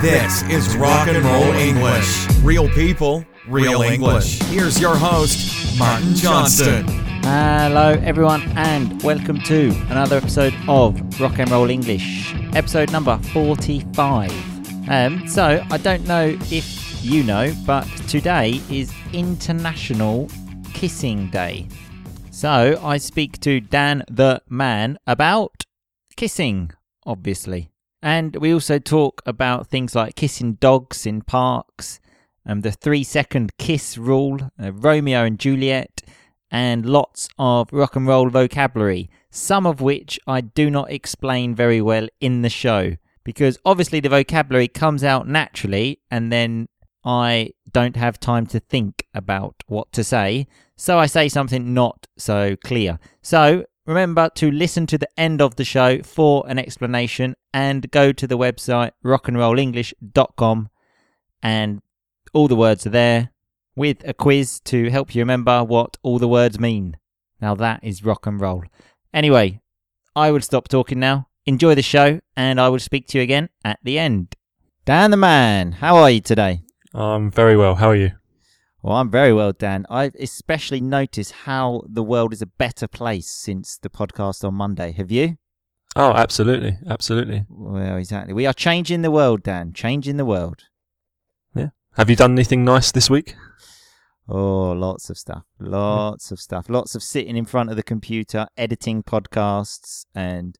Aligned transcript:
This 0.00 0.42
is 0.44 0.74
Rock 0.78 1.08
and 1.08 1.22
Roll 1.22 1.52
English. 1.52 2.26
Real 2.38 2.70
people, 2.70 3.22
real 3.46 3.82
English. 3.82 4.40
Here's 4.44 4.80
your 4.80 4.96
host, 4.96 5.78
Martin 5.78 6.14
Johnston. 6.14 6.86
Hello, 7.22 7.90
everyone, 8.02 8.40
and 8.56 9.02
welcome 9.02 9.38
to 9.42 9.68
another 9.90 10.16
episode 10.16 10.54
of 10.66 11.20
Rock 11.20 11.38
and 11.38 11.50
Roll 11.50 11.68
English, 11.68 12.34
episode 12.54 12.90
number 12.92 13.18
45. 13.34 14.30
Um, 14.88 15.28
so, 15.28 15.62
I 15.70 15.76
don't 15.76 16.06
know 16.06 16.34
if 16.50 17.04
you 17.04 17.22
know, 17.22 17.52
but 17.66 17.84
today 18.08 18.62
is 18.70 18.90
International 19.12 20.28
Kissing 20.72 21.28
Day. 21.28 21.68
So, 22.30 22.80
I 22.82 22.96
speak 22.96 23.38
to 23.40 23.60
Dan 23.60 24.04
the 24.10 24.40
Man 24.48 24.96
about 25.06 25.66
kissing, 26.16 26.70
obviously. 27.04 27.69
And 28.02 28.36
we 28.36 28.52
also 28.52 28.78
talk 28.78 29.22
about 29.26 29.66
things 29.66 29.94
like 29.94 30.14
kissing 30.14 30.54
dogs 30.54 31.04
in 31.06 31.22
parks, 31.22 32.00
um, 32.46 32.62
the 32.62 32.72
three 32.72 33.04
second 33.04 33.56
kiss 33.58 33.98
rule, 33.98 34.50
uh, 34.62 34.72
Romeo 34.72 35.24
and 35.24 35.38
Juliet, 35.38 36.02
and 36.50 36.86
lots 36.86 37.28
of 37.38 37.68
rock 37.72 37.96
and 37.96 38.06
roll 38.06 38.30
vocabulary, 38.30 39.10
some 39.30 39.66
of 39.66 39.80
which 39.80 40.18
I 40.26 40.40
do 40.40 40.70
not 40.70 40.90
explain 40.90 41.54
very 41.54 41.80
well 41.80 42.08
in 42.20 42.42
the 42.42 42.48
show. 42.48 42.96
Because 43.22 43.58
obviously 43.64 44.00
the 44.00 44.08
vocabulary 44.08 44.66
comes 44.66 45.04
out 45.04 45.28
naturally, 45.28 46.00
and 46.10 46.32
then 46.32 46.68
I 47.04 47.50
don't 47.70 47.96
have 47.96 48.18
time 48.18 48.46
to 48.46 48.60
think 48.60 49.06
about 49.14 49.56
what 49.66 49.92
to 49.92 50.02
say, 50.02 50.46
so 50.76 50.98
I 50.98 51.06
say 51.06 51.28
something 51.28 51.74
not 51.74 52.06
so 52.16 52.56
clear. 52.56 52.98
So 53.20 53.64
Remember 53.90 54.30
to 54.36 54.52
listen 54.52 54.86
to 54.86 54.98
the 54.98 55.08
end 55.18 55.42
of 55.42 55.56
the 55.56 55.64
show 55.64 56.00
for 56.02 56.44
an 56.46 56.60
explanation 56.60 57.34
and 57.52 57.90
go 57.90 58.12
to 58.12 58.26
the 58.26 58.38
website 58.38 58.92
rockandrollenglish.com 59.04 60.68
and 61.42 61.82
all 62.32 62.48
the 62.48 62.56
words 62.56 62.86
are 62.86 62.90
there 62.90 63.30
with 63.74 64.06
a 64.06 64.14
quiz 64.14 64.60
to 64.60 64.90
help 64.90 65.14
you 65.14 65.22
remember 65.22 65.64
what 65.64 65.96
all 66.02 66.18
the 66.18 66.28
words 66.28 66.58
mean. 66.60 66.96
Now 67.40 67.54
that 67.54 67.80
is 67.82 68.04
rock 68.04 68.26
and 68.26 68.40
roll. 68.40 68.64
Anyway, 69.12 69.60
I 70.14 70.30
will 70.30 70.40
stop 70.40 70.68
talking 70.68 71.00
now. 71.00 71.28
Enjoy 71.46 71.74
the 71.74 71.82
show 71.82 72.20
and 72.36 72.60
I 72.60 72.68
will 72.68 72.78
speak 72.78 73.06
to 73.08 73.18
you 73.18 73.22
again 73.22 73.48
at 73.64 73.78
the 73.82 73.98
end. 73.98 74.36
Dan 74.84 75.10
the 75.10 75.16
man, 75.16 75.72
how 75.72 75.96
are 75.96 76.10
you 76.10 76.20
today? 76.20 76.62
I'm 76.92 77.30
very 77.30 77.56
well. 77.56 77.76
How 77.76 77.90
are 77.90 77.96
you? 77.96 78.12
Well, 78.82 78.96
I'm 78.96 79.10
very 79.10 79.32
well, 79.32 79.52
Dan. 79.52 79.84
I've 79.90 80.14
especially 80.14 80.80
noticed 80.80 81.32
how 81.44 81.82
the 81.86 82.02
world 82.02 82.32
is 82.32 82.40
a 82.40 82.46
better 82.46 82.88
place 82.88 83.28
since 83.28 83.76
the 83.76 83.90
podcast 83.90 84.42
on 84.42 84.54
Monday. 84.54 84.92
Have 84.92 85.10
you? 85.10 85.36
Oh, 85.96 86.12
absolutely. 86.12 86.78
Absolutely. 86.86 87.44
Well, 87.48 87.96
exactly. 87.96 88.32
We 88.32 88.46
are 88.46 88.52
changing 88.52 89.02
the 89.02 89.10
world, 89.10 89.42
Dan. 89.42 89.72
Changing 89.72 90.16
the 90.16 90.24
world. 90.24 90.64
Yeah. 91.54 91.70
Have 91.96 92.08
you 92.08 92.16
done 92.16 92.32
anything 92.32 92.64
nice 92.64 92.92
this 92.92 93.10
week? 93.10 93.34
Oh, 94.28 94.70
lots 94.70 95.10
of 95.10 95.18
stuff. 95.18 95.42
Lots 95.58 96.30
of 96.30 96.38
stuff. 96.38 96.68
Lots 96.68 96.94
of 96.94 97.02
sitting 97.02 97.36
in 97.36 97.44
front 97.44 97.70
of 97.70 97.76
the 97.76 97.82
computer, 97.82 98.46
editing 98.56 99.02
podcasts, 99.02 100.06
and 100.14 100.56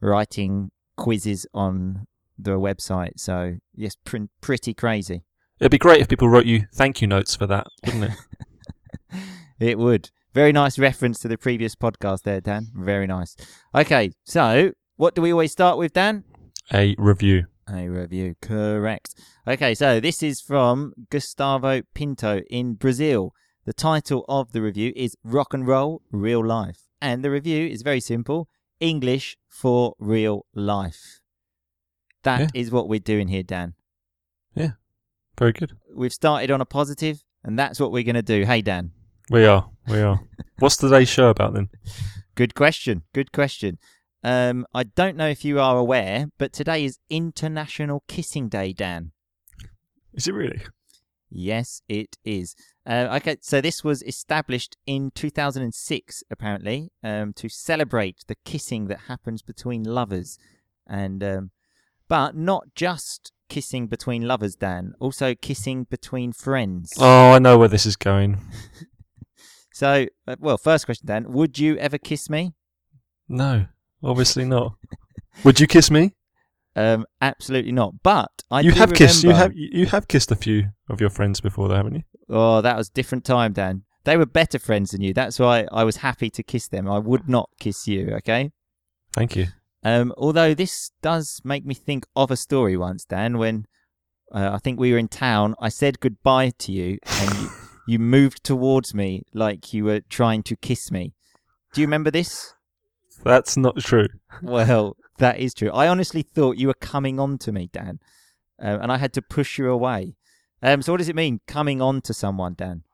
writing 0.00 0.70
quizzes 0.96 1.46
on 1.52 2.06
the 2.38 2.52
website. 2.52 3.20
So, 3.20 3.58
yes, 3.74 3.96
pr- 4.04 4.28
pretty 4.40 4.72
crazy. 4.72 5.24
It'd 5.60 5.70
be 5.70 5.78
great 5.78 6.00
if 6.00 6.08
people 6.08 6.28
wrote 6.28 6.46
you 6.46 6.66
thank 6.72 7.02
you 7.02 7.06
notes 7.06 7.36
for 7.36 7.46
that, 7.46 7.66
wouldn't 7.84 8.04
it? 8.04 9.18
it 9.60 9.78
would. 9.78 10.10
Very 10.34 10.52
nice 10.52 10.78
reference 10.78 11.18
to 11.20 11.28
the 11.28 11.36
previous 11.36 11.74
podcast 11.74 12.22
there, 12.22 12.40
Dan. 12.40 12.68
Very 12.74 13.06
nice. 13.06 13.36
Okay, 13.74 14.12
so 14.24 14.72
what 14.96 15.14
do 15.14 15.20
we 15.20 15.30
always 15.30 15.52
start 15.52 15.76
with, 15.76 15.92
Dan? 15.92 16.24
A 16.72 16.94
review. 16.98 17.46
A 17.68 17.88
review, 17.88 18.34
correct. 18.40 19.14
Okay, 19.46 19.74
so 19.74 20.00
this 20.00 20.22
is 20.22 20.40
from 20.40 20.94
Gustavo 21.10 21.82
Pinto 21.94 22.40
in 22.48 22.74
Brazil. 22.74 23.34
The 23.66 23.74
title 23.74 24.24
of 24.26 24.52
the 24.52 24.62
review 24.62 24.92
is 24.96 25.16
Rock 25.22 25.52
and 25.52 25.66
Roll 25.66 26.00
Real 26.10 26.44
Life. 26.44 26.88
And 27.00 27.22
the 27.22 27.30
review 27.30 27.66
is 27.66 27.82
very 27.82 28.00
simple 28.00 28.48
English 28.80 29.36
for 29.48 29.94
real 29.98 30.46
life. 30.54 31.20
That 32.22 32.40
yeah. 32.40 32.48
is 32.54 32.70
what 32.70 32.88
we're 32.88 33.00
doing 33.00 33.28
here, 33.28 33.42
Dan. 33.42 33.74
Yeah. 34.54 34.72
Very 35.38 35.52
good. 35.52 35.76
We've 35.94 36.12
started 36.12 36.50
on 36.50 36.60
a 36.60 36.66
positive, 36.66 37.22
and 37.44 37.58
that's 37.58 37.78
what 37.78 37.92
we're 37.92 38.02
going 38.02 38.14
to 38.14 38.22
do. 38.22 38.44
Hey, 38.44 38.62
Dan. 38.62 38.92
We 39.30 39.46
are. 39.46 39.70
We 39.88 40.00
are. 40.00 40.20
What's 40.58 40.76
today's 40.76 41.08
show 41.08 41.28
about 41.28 41.54
then? 41.54 41.68
Good 42.34 42.54
question. 42.54 43.02
Good 43.12 43.32
question. 43.32 43.78
Um, 44.24 44.66
I 44.74 44.84
don't 44.84 45.16
know 45.16 45.28
if 45.28 45.44
you 45.44 45.60
are 45.60 45.76
aware, 45.76 46.26
but 46.38 46.52
today 46.52 46.84
is 46.84 46.98
International 47.10 48.04
Kissing 48.08 48.48
Day, 48.48 48.72
Dan. 48.72 49.12
Is 50.12 50.28
it 50.28 50.34
really? 50.34 50.62
Yes, 51.30 51.82
it 51.88 52.18
is. 52.24 52.54
Uh, 52.86 53.08
okay, 53.16 53.36
so 53.40 53.60
this 53.60 53.82
was 53.82 54.02
established 54.02 54.76
in 54.86 55.10
2006, 55.14 56.24
apparently, 56.30 56.90
um, 57.02 57.32
to 57.34 57.48
celebrate 57.48 58.24
the 58.26 58.36
kissing 58.44 58.86
that 58.88 59.00
happens 59.08 59.40
between 59.40 59.82
lovers, 59.82 60.38
and 60.86 61.24
um, 61.24 61.50
but 62.08 62.36
not 62.36 62.74
just 62.74 63.32
kissing 63.48 63.86
between 63.86 64.22
lovers, 64.22 64.56
Dan. 64.56 64.94
Also 65.00 65.34
kissing 65.34 65.84
between 65.84 66.32
friends. 66.32 66.92
Oh, 66.98 67.32
I 67.32 67.38
know 67.38 67.56
where 67.56 67.68
this 67.68 67.86
is 67.86 67.96
going. 67.96 68.38
so, 69.72 70.06
uh, 70.26 70.36
well, 70.38 70.58
first 70.58 70.86
question, 70.86 71.06
Dan. 71.06 71.32
Would 71.32 71.58
you 71.58 71.76
ever 71.78 71.98
kiss 71.98 72.28
me? 72.28 72.54
No, 73.28 73.66
obviously 74.02 74.44
not. 74.44 74.74
Would 75.44 75.60
you 75.60 75.66
kiss 75.66 75.90
me? 75.90 76.14
Um, 76.74 77.06
absolutely 77.20 77.72
not. 77.72 78.02
But 78.02 78.30
I 78.50 78.60
you 78.60 78.70
have 78.70 78.90
remember... 78.90 78.96
kissed. 78.96 79.24
You 79.24 79.30
have 79.30 79.52
you 79.54 79.86
have 79.86 80.08
kissed 80.08 80.30
a 80.30 80.36
few 80.36 80.70
of 80.88 81.00
your 81.00 81.10
friends 81.10 81.40
before, 81.40 81.68
though, 81.68 81.76
haven't 81.76 81.94
you? 81.94 82.02
Oh, 82.28 82.60
that 82.60 82.76
was 82.76 82.88
different 82.88 83.24
time, 83.24 83.52
Dan. 83.52 83.84
They 84.04 84.16
were 84.16 84.26
better 84.26 84.58
friends 84.58 84.90
than 84.90 85.00
you. 85.00 85.14
That's 85.14 85.38
why 85.38 85.66
I 85.70 85.84
was 85.84 85.96
happy 85.96 86.28
to 86.30 86.42
kiss 86.42 86.68
them. 86.68 86.90
I 86.90 86.98
would 86.98 87.28
not 87.28 87.50
kiss 87.60 87.86
you. 87.86 88.10
Okay. 88.16 88.50
Thank 89.12 89.36
you. 89.36 89.46
Um, 89.84 90.12
although 90.16 90.54
this 90.54 90.92
does 91.02 91.40
make 91.44 91.64
me 91.64 91.74
think 91.74 92.06
of 92.16 92.30
a 92.30 92.36
story 92.36 92.76
once, 92.76 93.04
Dan, 93.04 93.38
when 93.38 93.66
uh, 94.32 94.50
I 94.52 94.58
think 94.58 94.80
we 94.80 94.92
were 94.92 94.98
in 94.98 95.08
town. 95.08 95.54
I 95.60 95.68
said 95.68 96.00
goodbye 96.00 96.52
to 96.58 96.72
you, 96.72 96.98
and 97.06 97.34
you, 97.34 97.50
you 97.86 97.98
moved 97.98 98.44
towards 98.44 98.94
me 98.94 99.24
like 99.32 99.72
you 99.72 99.84
were 99.84 100.00
trying 100.00 100.42
to 100.44 100.56
kiss 100.56 100.90
me. 100.90 101.14
Do 101.72 101.80
you 101.80 101.86
remember 101.86 102.10
this? 102.10 102.54
That's 103.24 103.56
not 103.56 103.78
true. 103.78 104.08
Well, 104.42 104.96
that 105.18 105.38
is 105.38 105.54
true. 105.54 105.70
I 105.70 105.88
honestly 105.88 106.22
thought 106.22 106.56
you 106.56 106.68
were 106.68 106.74
coming 106.74 107.18
on 107.18 107.38
to 107.38 107.52
me, 107.52 107.68
Dan, 107.72 107.98
uh, 108.62 108.78
and 108.80 108.90
I 108.92 108.98
had 108.98 109.12
to 109.14 109.22
push 109.22 109.58
you 109.58 109.70
away. 109.70 110.16
Um, 110.62 110.82
so, 110.82 110.92
what 110.92 110.98
does 110.98 111.08
it 111.08 111.16
mean 111.16 111.40
coming 111.46 111.82
on 111.82 112.00
to 112.02 112.14
someone, 112.14 112.54
Dan? 112.54 112.84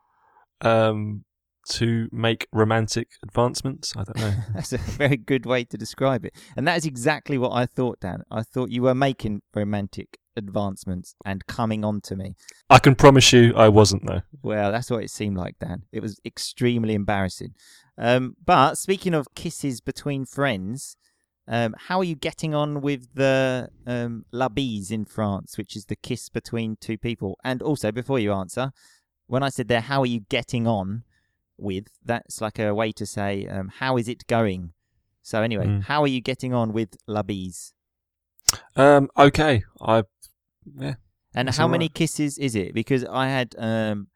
Um, 0.60 1.24
to 1.68 2.08
make 2.12 2.46
romantic 2.52 3.08
advancements. 3.22 3.94
I 3.96 4.04
don't 4.04 4.18
know. 4.18 4.34
That's 4.54 4.72
a 4.72 4.78
very 4.78 5.16
good 5.16 5.46
way 5.46 5.64
to 5.64 5.76
describe 5.76 6.24
it. 6.24 6.34
And 6.56 6.66
that 6.66 6.76
is 6.76 6.86
exactly 6.86 7.38
what 7.38 7.52
I 7.52 7.66
thought, 7.66 8.00
Dan. 8.00 8.22
I 8.30 8.42
thought 8.42 8.70
you 8.70 8.82
were 8.82 8.94
making 8.94 9.42
romantic 9.54 10.18
advancements 10.36 11.14
and 11.24 11.46
coming 11.46 11.84
on 11.84 12.00
to 12.02 12.16
me. 12.16 12.34
I 12.70 12.78
can 12.78 12.94
promise 12.94 13.32
you 13.32 13.54
I 13.54 13.68
wasn't, 13.68 14.06
though. 14.06 14.22
Well, 14.42 14.72
that's 14.72 14.90
what 14.90 15.02
it 15.02 15.10
seemed 15.10 15.36
like, 15.36 15.58
Dan. 15.58 15.82
It 15.92 16.00
was 16.00 16.18
extremely 16.24 16.94
embarrassing. 16.94 17.54
Um, 17.98 18.36
but 18.44 18.76
speaking 18.76 19.14
of 19.14 19.34
kisses 19.34 19.80
between 19.80 20.24
friends, 20.24 20.96
um, 21.48 21.74
how 21.78 21.98
are 21.98 22.04
you 22.04 22.14
getting 22.14 22.54
on 22.54 22.82
with 22.82 23.14
the 23.14 23.70
um, 23.86 24.26
la 24.32 24.48
bise 24.48 24.90
in 24.90 25.06
France, 25.06 25.56
which 25.56 25.76
is 25.76 25.86
the 25.86 25.96
kiss 25.96 26.28
between 26.28 26.76
two 26.80 26.98
people? 26.98 27.38
And 27.42 27.62
also, 27.62 27.90
before 27.90 28.18
you 28.18 28.32
answer, 28.32 28.70
when 29.26 29.42
I 29.42 29.48
said 29.48 29.68
there, 29.68 29.80
how 29.80 30.00
are 30.00 30.06
you 30.06 30.20
getting 30.28 30.66
on? 30.66 31.04
With. 31.58 31.86
That's 32.04 32.40
like 32.40 32.58
a 32.58 32.74
way 32.74 32.92
to 32.92 33.06
say, 33.06 33.46
um, 33.46 33.70
how 33.78 33.96
is 33.96 34.08
it 34.08 34.26
going? 34.26 34.72
So 35.22 35.42
anyway, 35.42 35.66
mm. 35.66 35.82
how 35.84 36.02
are 36.02 36.08
you 36.08 36.20
getting 36.20 36.54
on 36.54 36.72
with 36.72 36.96
La 37.06 37.22
Bise? 37.22 37.72
Um, 38.76 39.10
okay. 39.16 39.64
I, 39.80 40.04
yeah. 40.78 40.94
And 41.34 41.50
how 41.50 41.68
many 41.68 41.88
kisses 41.88 42.38
is 42.38 42.54
it? 42.54 42.74
Because 42.74 43.04
I 43.04 43.28
had 43.28 43.54
um, 43.58 44.08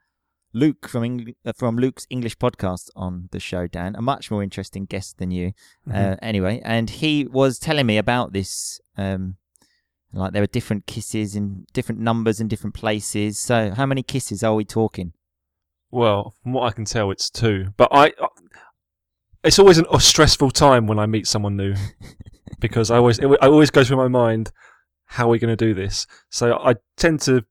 Luke 0.55 0.89
from 0.89 1.05
Eng- 1.05 1.35
uh, 1.45 1.53
from 1.55 1.77
Luke's 1.77 2.07
English 2.11 2.39
podcast 2.39 2.89
on 2.97 3.29
the 3.31 3.41
show, 3.41 3.67
Dan, 3.67 3.95
a 3.95 4.03
much 4.03 4.31
more 4.31 4.43
interesting 4.43 4.87
guest 4.87 5.19
than 5.19 5.31
you. 5.31 5.53
Mm-hmm. 5.89 5.93
Uh, 5.95 6.17
anyway, 6.23 6.61
and 6.65 6.89
he 6.89 7.27
was 7.27 7.59
telling 7.59 7.87
me 7.87 7.99
about 7.99 8.33
this. 8.33 8.81
Um, 8.97 9.37
like 10.15 10.33
there 10.33 10.43
are 10.43 10.47
different 10.47 10.87
kisses 10.87 11.35
in 11.35 11.67
different 11.73 12.01
numbers 12.01 12.39
in 12.41 12.49
different 12.49 12.75
places. 12.75 13.39
So 13.39 13.73
how 13.75 13.87
many 13.87 14.03
kisses 14.03 14.43
are 14.43 14.55
we 14.55 14.65
talking? 14.65 15.15
Well, 15.93 16.35
from 16.43 16.55
what 16.55 16.65
I 16.67 16.73
can 16.73 16.87
tell, 16.87 17.11
it's 17.11 17.31
two. 17.31 17.69
But 17.77 17.91
I, 17.93 18.13
it's 19.45 19.59
always 19.59 19.79
an, 19.79 19.85
a 19.93 20.01
stressful 20.01 20.51
time 20.51 20.87
when 20.87 20.99
I 20.99 21.07
meet 21.07 21.27
someone 21.27 21.57
new 21.57 21.75
because 22.61 22.91
I 22.91 22.97
always, 22.97 23.19
it, 23.19 23.27
I 23.41 23.47
always 23.47 23.71
go 23.71 23.85
through 23.85 23.99
my 23.99 24.09
mind, 24.09 24.51
how 25.05 25.27
are 25.27 25.31
we 25.31 25.39
going 25.39 25.55
to 25.55 25.65
do 25.65 25.75
this? 25.75 26.07
So 26.31 26.55
I 26.55 26.77
tend 26.97 27.21
to, 27.23 27.45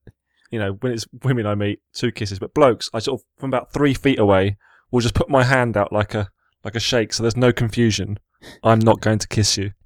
you 0.50 0.58
know, 0.58 0.72
when 0.80 0.92
it's 0.92 1.06
women 1.22 1.46
I 1.46 1.54
meet, 1.54 1.78
two 1.94 2.10
kisses, 2.10 2.40
but 2.40 2.52
blokes, 2.52 2.90
I 2.92 2.98
sort 2.98 3.20
of 3.20 3.26
from 3.38 3.50
about 3.50 3.72
three 3.72 3.94
feet 3.94 4.18
away 4.18 4.58
will 4.90 5.00
just 5.00 5.14
put 5.14 5.30
my 5.30 5.44
hand 5.44 5.76
out 5.76 5.92
like 5.92 6.14
a 6.14 6.28
like 6.64 6.74
a 6.76 6.80
shake, 6.80 7.12
so 7.12 7.22
there's 7.22 7.36
no 7.36 7.52
confusion. 7.52 8.18
I'm 8.62 8.78
not 8.78 9.00
going 9.00 9.18
to 9.20 9.28
kiss 9.28 9.56
you. 9.56 9.70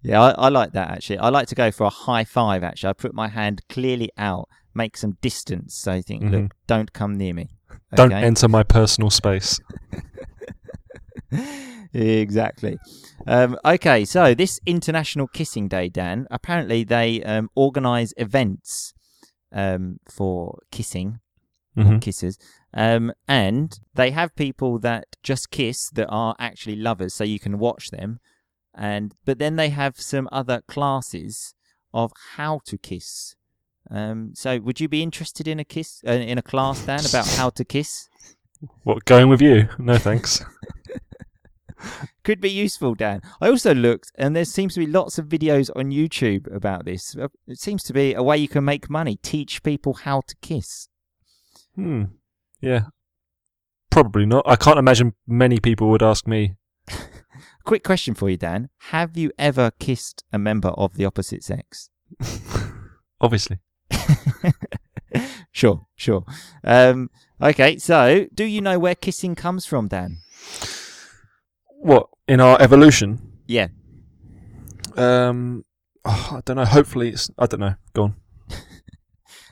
Yeah, 0.00 0.22
I, 0.22 0.30
I 0.30 0.48
like 0.48 0.72
that 0.74 0.90
actually. 0.90 1.18
I 1.18 1.28
like 1.28 1.48
to 1.48 1.56
go 1.56 1.72
for 1.72 1.84
a 1.84 1.90
high 1.90 2.22
five. 2.22 2.62
Actually, 2.62 2.90
I 2.90 2.92
put 2.92 3.14
my 3.14 3.26
hand 3.26 3.62
clearly 3.68 4.10
out, 4.16 4.48
make 4.78 4.96
some 4.96 5.14
distance, 5.20 5.74
so 5.74 5.92
you 5.94 6.02
think, 6.02 6.22
look, 6.32 6.44
Mhm. 6.44 6.50
don't 6.66 6.92
come 6.92 7.12
near 7.22 7.34
me. 7.34 7.46
Don't 7.94 8.12
enter 8.12 8.48
my 8.48 8.62
personal 8.62 9.10
space. 9.10 9.60
exactly. 11.92 12.78
Um, 13.26 13.56
okay, 13.64 14.04
so 14.04 14.34
this 14.34 14.60
International 14.66 15.26
Kissing 15.28 15.68
Day, 15.68 15.88
Dan. 15.88 16.26
Apparently, 16.30 16.84
they 16.84 17.22
um, 17.24 17.48
organise 17.54 18.12
events 18.16 18.92
um, 19.52 19.98
for 20.10 20.58
kissing, 20.70 21.20
Mhm. 21.76 22.00
kisses, 22.02 22.38
um, 22.74 23.12
and 23.26 23.78
they 23.94 24.10
have 24.10 24.34
people 24.34 24.78
that 24.80 25.04
just 25.22 25.50
kiss 25.50 25.88
that 25.90 26.08
are 26.08 26.34
actually 26.38 26.76
lovers, 26.76 27.14
so 27.14 27.24
you 27.24 27.38
can 27.38 27.58
watch 27.58 27.90
them. 27.90 28.20
And 28.74 29.14
but 29.24 29.38
then 29.38 29.56
they 29.56 29.70
have 29.70 29.94
some 30.00 30.28
other 30.30 30.60
classes 30.68 31.54
of 31.94 32.12
how 32.36 32.60
to 32.66 32.76
kiss. 32.76 33.34
Um, 33.90 34.32
so, 34.34 34.58
would 34.60 34.80
you 34.80 34.88
be 34.88 35.02
interested 35.02 35.48
in 35.48 35.58
a 35.58 35.64
kiss 35.64 36.02
uh, 36.06 36.12
in 36.12 36.38
a 36.38 36.42
class, 36.42 36.84
Dan, 36.84 37.04
about 37.06 37.26
how 37.26 37.50
to 37.50 37.64
kiss? 37.64 38.08
What, 38.82 39.04
going 39.04 39.28
with 39.28 39.40
you? 39.40 39.68
No 39.78 39.98
thanks. 39.98 40.44
could 42.24 42.40
be 42.40 42.50
useful, 42.50 42.96
Dan. 42.96 43.22
I 43.40 43.48
also 43.48 43.72
looked, 43.72 44.10
and 44.16 44.34
there 44.34 44.44
seems 44.44 44.74
to 44.74 44.80
be 44.80 44.86
lots 44.86 45.16
of 45.16 45.26
videos 45.26 45.70
on 45.76 45.92
YouTube 45.92 46.52
about 46.52 46.84
this. 46.84 47.16
Uh, 47.16 47.28
It 47.46 47.60
seems 47.60 47.84
to 47.84 47.92
be 47.92 48.14
a 48.14 48.22
way 48.22 48.36
you 48.36 48.48
can 48.48 48.64
make 48.64 48.90
money, 48.90 49.16
teach 49.22 49.62
people 49.62 49.94
how 49.94 50.22
to 50.22 50.34
kiss. 50.42 50.88
Hmm. 51.76 52.04
Yeah. 52.60 52.86
Probably 53.90 54.26
not. 54.26 54.44
I 54.46 54.56
can't 54.56 54.78
imagine 54.78 55.14
many 55.26 55.60
people 55.60 55.88
would 55.90 56.02
ask 56.02 56.26
me. 56.26 56.56
Quick 57.64 57.84
question 57.84 58.14
for 58.14 58.28
you, 58.28 58.36
Dan. 58.36 58.70
Have 58.90 59.16
you 59.16 59.30
ever 59.38 59.70
kissed 59.78 60.24
a 60.32 60.38
member 60.38 60.70
of 60.70 60.96
the 60.96 61.04
opposite 61.04 61.44
sex? 61.44 61.90
Obviously. 63.20 63.58
sure, 65.52 65.86
sure. 65.96 66.24
Um, 66.64 67.10
okay, 67.40 67.78
so 67.78 68.26
do 68.34 68.44
you 68.44 68.60
know 68.60 68.78
where 68.78 68.94
kissing 68.94 69.34
comes 69.34 69.66
from, 69.66 69.88
Dan? 69.88 70.18
What 71.80 72.08
in 72.26 72.40
our 72.40 72.60
evolution? 72.60 73.32
Yeah. 73.46 73.68
Um. 74.96 75.64
oh, 76.04 76.30
I 76.36 76.40
don't 76.44 76.56
know. 76.56 76.64
Hopefully, 76.64 77.10
it's. 77.10 77.30
I 77.38 77.46
don't 77.46 77.60
know. 77.60 77.74
Go 77.94 78.04
on. 78.04 78.16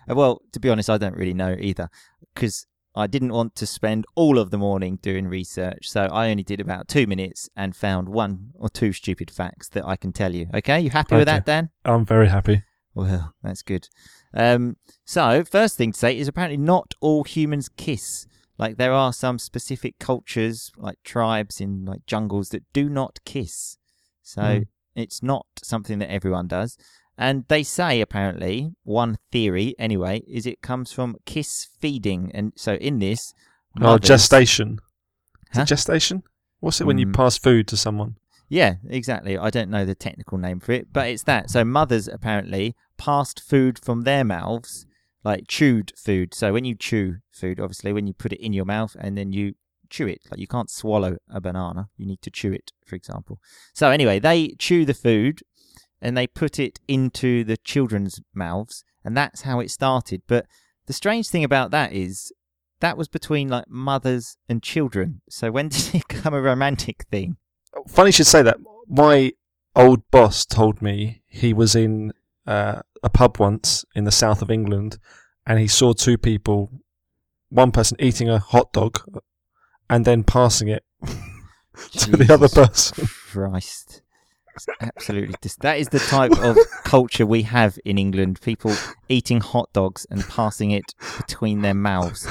Well, 0.08 0.41
to 0.53 0.61
be 0.61 0.70
honest, 0.70 0.88
I 0.88 0.99
don't 0.99 1.17
really 1.17 1.35
know 1.35 1.56
either 1.59 1.88
because 2.32 2.67
I 2.94 3.06
didn't 3.06 3.32
want 3.32 3.55
to 3.56 3.67
spend 3.67 4.06
all 4.14 4.38
of 4.38 4.50
the 4.50 4.56
morning 4.56 4.99
doing 5.02 5.29
research. 5.29 5.88
So 5.88 6.02
I 6.05 6.31
only 6.31 6.43
did 6.43 6.61
about 6.61 6.88
two 6.88 7.06
minutes 7.06 7.50
and 7.56 7.76
found 7.76 8.09
one 8.09 8.52
or 8.55 8.69
two 8.70 8.93
stupid 8.93 9.31
facts 9.31 9.69
that 9.70 9.85
I 9.85 9.97
can 9.97 10.12
tell 10.12 10.35
you. 10.35 10.47
Okay, 10.55 10.81
you 10.81 10.91
happy 10.91 11.17
with 11.17 11.26
that, 11.26 11.44
Dan? 11.44 11.70
I'm 11.85 12.06
very 12.06 12.29
happy. 12.29 12.62
Well, 12.94 13.35
that's 13.43 13.62
good. 13.62 13.88
Um, 14.37 14.77
so, 15.05 15.43
first 15.44 15.77
thing 15.77 15.93
to 15.93 15.99
say 15.99 16.17
is 16.17 16.29
apparently 16.29 16.56
not 16.59 16.94
all 17.00 17.25
humans 17.25 17.69
kiss. 17.69 18.27
Like 18.59 18.77
there 18.77 18.93
are 18.93 19.12
some 19.12 19.38
specific 19.38 19.99
cultures, 19.99 20.71
like 20.77 20.99
tribes 21.05 21.61
in 21.61 21.85
like 21.85 22.06
jungles, 22.06 22.50
that 22.50 22.62
do 22.73 22.88
not 22.88 23.19
kiss. 23.25 23.77
So 24.23 24.59
Hmm. 24.59 24.62
it's 25.00 25.23
not 25.23 25.47
something 25.62 25.99
that 25.99 26.11
everyone 26.11 26.49
does. 26.49 26.77
And 27.19 27.44
they 27.49 27.62
say 27.62 28.00
apparently 28.00 28.73
one 28.83 29.17
theory 29.33 29.75
anyway 29.79 30.23
is 30.27 30.47
it 30.47 30.61
comes 30.62 30.93
from 30.93 31.17
kiss 31.25 31.67
feeding, 31.81 32.31
and 32.35 32.53
so 32.56 32.75
in 32.75 32.99
this, 32.99 33.33
Oh, 33.79 33.81
mothers- 33.83 34.09
gestation. 34.09 34.81
Is 35.53 35.56
Huh? 35.59 35.62
it 35.62 35.69
gestation? 35.69 36.23
What's 36.61 36.81
it 36.81 36.87
when 36.87 36.99
you 36.99 37.06
Mm. 37.06 37.15
pass 37.15 37.38
food 37.38 37.69
to 37.69 37.77
someone? 37.77 38.17
Yeah, 38.49 38.77
exactly. 38.88 39.37
I 39.37 39.50
don't 39.50 39.71
know 39.71 39.85
the 39.85 39.94
technical 39.94 40.38
name 40.38 40.61
for 40.61 40.73
it, 40.73 40.93
but 40.93 41.09
it's 41.09 41.25
that. 41.25 41.50
So 41.50 41.65
mothers 41.65 42.06
apparently 42.09 42.75
passed 42.97 43.41
food 43.41 43.79
from 43.79 44.03
their 44.03 44.25
mouths, 44.25 44.87
like 45.25 45.49
chewed 45.49 45.93
food. 45.97 46.35
So 46.35 46.53
when 46.53 46.65
you 46.65 46.75
chew 46.75 47.17
food, 47.33 47.61
obviously 47.61 47.93
when 47.93 48.07
you 48.07 48.15
put 48.15 48.33
it 48.33 48.45
in 48.45 48.53
your 48.53 48.65
mouth 48.65 48.97
and 48.99 49.17
then 49.17 49.33
you 49.33 49.55
chew 49.91 50.07
it, 50.07 50.21
like 50.31 50.41
you 50.41 50.47
can't 50.47 50.71
swallow 50.71 51.17
a 51.31 51.41
banana, 51.41 51.89
you 51.97 52.07
need 52.07 52.23
to 52.23 52.31
chew 52.31 52.53
it, 52.53 52.73
for 52.85 52.97
example. 52.97 53.41
So 53.73 53.91
anyway, 53.91 54.19
they 54.19 54.55
chew 54.59 54.85
the 54.85 54.95
food 54.95 55.41
and 56.01 56.17
they 56.17 56.27
put 56.27 56.59
it 56.59 56.79
into 56.87 57.45
the 57.45 57.57
children's 57.57 58.21
mouths, 58.35 58.85
and 59.05 59.17
that's 59.17 59.43
how 59.43 59.61
it 59.61 59.71
started. 59.71 60.23
But 60.27 60.47
the 60.87 60.93
strange 60.93 61.29
thing 61.29 61.45
about 61.45 61.71
that 61.71 61.93
is 61.93 62.33
that 62.81 62.97
was 62.97 63.09
between 63.09 63.49
like 63.49 63.69
mothers 63.69 64.37
and 64.49 64.63
children. 64.63 65.23
So 65.29 65.51
when 65.51 65.69
did 65.71 65.95
it 65.95 66.09
become 66.09 66.35
a 66.35 66.43
romantic 66.43 67.05
thing? 67.11 67.37
Funny 67.89 68.09
you 68.09 68.13
should 68.13 68.27
say 68.27 68.43
that. 68.43 68.59
My 68.89 69.33
old 69.75 70.09
boss 70.11 70.47
told 70.47 70.81
me 70.81 71.23
he 71.27 71.53
was 71.53 71.75
in 71.75 72.13
uh, 72.47 72.81
a 73.03 73.11
pub 73.11 73.39
once 73.39 73.85
in 73.95 74.05
the 74.05 74.13
south 74.13 74.43
of 74.43 74.51
England, 74.51 74.99
and 75.47 75.59
he 75.59 75.69
saw 75.69 75.93
two 75.93 76.19
people, 76.19 76.71
one 77.49 77.73
person 77.73 77.97
eating 78.01 78.29
a 78.29 78.39
hot 78.39 78.73
dog, 78.73 79.01
and 79.89 80.05
then 80.05 80.25
passing 80.25 80.69
it 80.69 80.85
to 81.93 82.11
the 82.11 82.33
other 82.33 82.49
person. 82.49 83.07
Christ. 83.07 84.03
It's 84.55 84.67
absolutely 84.81 85.35
dis- 85.43 85.57
that 85.57 85.79
is 85.79 85.91
the 85.91 85.99
type 85.99 86.33
of 86.39 86.57
culture 86.85 87.27
we 87.27 87.43
have 87.43 87.79
in 87.85 87.99
England. 87.99 88.41
People 88.41 88.75
eating 89.09 89.41
hot 89.41 89.71
dogs 89.75 90.07
and 90.11 90.27
passing 90.29 90.71
it 90.71 90.95
between 91.19 91.61
their 91.61 91.75
mouths. 91.75 92.27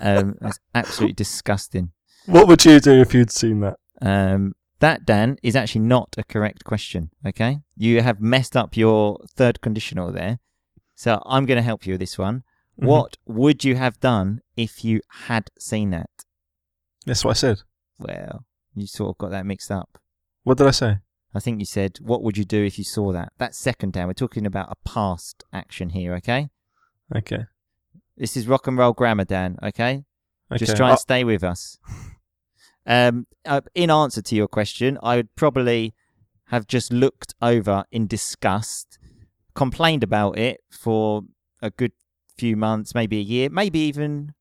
Um, 0.00 0.36
that's 0.40 0.58
absolutely 0.74 1.14
disgusting. 1.14 1.92
What 2.26 2.48
would 2.48 2.64
you 2.64 2.80
do 2.80 3.00
if 3.00 3.14
you'd 3.14 3.30
seen 3.30 3.60
that? 3.60 3.76
Um, 4.00 4.54
that 4.82 5.06
Dan 5.06 5.38
is 5.42 5.56
actually 5.56 5.86
not 5.86 6.14
a 6.18 6.24
correct 6.24 6.64
question. 6.64 7.10
Okay, 7.26 7.60
you 7.76 8.02
have 8.02 8.20
messed 8.20 8.56
up 8.56 8.76
your 8.76 9.18
third 9.38 9.60
conditional 9.60 10.12
there. 10.12 10.38
So 10.94 11.22
I'm 11.24 11.46
going 11.46 11.56
to 11.56 11.62
help 11.70 11.86
you 11.86 11.94
with 11.94 12.00
this 12.00 12.18
one. 12.18 12.42
Mhm. 12.80 12.86
What 12.86 13.16
would 13.26 13.64
you 13.64 13.74
have 13.76 13.98
done 14.00 14.40
if 14.56 14.84
you 14.84 15.00
had 15.28 15.50
seen 15.58 15.90
that? 15.90 16.10
That's 17.06 17.24
what 17.24 17.32
I 17.32 17.34
said. 17.34 17.58
Well, 17.98 18.44
you 18.74 18.86
sort 18.86 19.10
of 19.10 19.18
got 19.18 19.30
that 19.30 19.46
mixed 19.46 19.70
up. 19.70 19.98
What 20.44 20.58
did 20.58 20.66
I 20.66 20.72
say? 20.72 20.98
I 21.34 21.40
think 21.40 21.60
you 21.60 21.66
said, 21.66 21.98
what 22.00 22.22
would 22.22 22.36
you 22.36 22.44
do 22.44 22.62
if 22.64 22.76
you 22.78 22.84
saw 22.84 23.12
that? 23.12 23.32
That's 23.38 23.56
second 23.58 23.92
Dan. 23.94 24.06
We're 24.06 24.12
talking 24.14 24.46
about 24.46 24.70
a 24.70 24.76
past 24.88 25.44
action 25.52 25.90
here, 25.90 26.14
okay? 26.16 26.50
Okay. 27.16 27.44
This 28.16 28.36
is 28.36 28.46
rock 28.46 28.66
and 28.66 28.76
roll 28.76 28.92
grammar, 28.92 29.24
Dan, 29.24 29.56
okay? 29.62 30.04
Okay. 30.50 30.58
Just 30.64 30.76
try 30.76 30.88
I- 30.88 30.90
and 30.90 30.98
stay 30.98 31.24
with 31.24 31.42
us. 31.42 31.78
Um, 32.86 33.26
uh, 33.44 33.60
in 33.74 33.90
answer 33.90 34.22
to 34.22 34.34
your 34.34 34.48
question, 34.48 34.98
I 35.02 35.16
would 35.16 35.34
probably 35.36 35.94
have 36.46 36.66
just 36.66 36.92
looked 36.92 37.34
over 37.40 37.84
in 37.90 38.06
disgust, 38.06 38.98
complained 39.54 40.02
about 40.02 40.38
it 40.38 40.60
for 40.70 41.22
a 41.60 41.70
good 41.70 41.92
few 42.36 42.56
months, 42.56 42.94
maybe 42.94 43.18
a 43.18 43.22
year, 43.22 43.48
maybe 43.50 43.78
even 43.80 44.34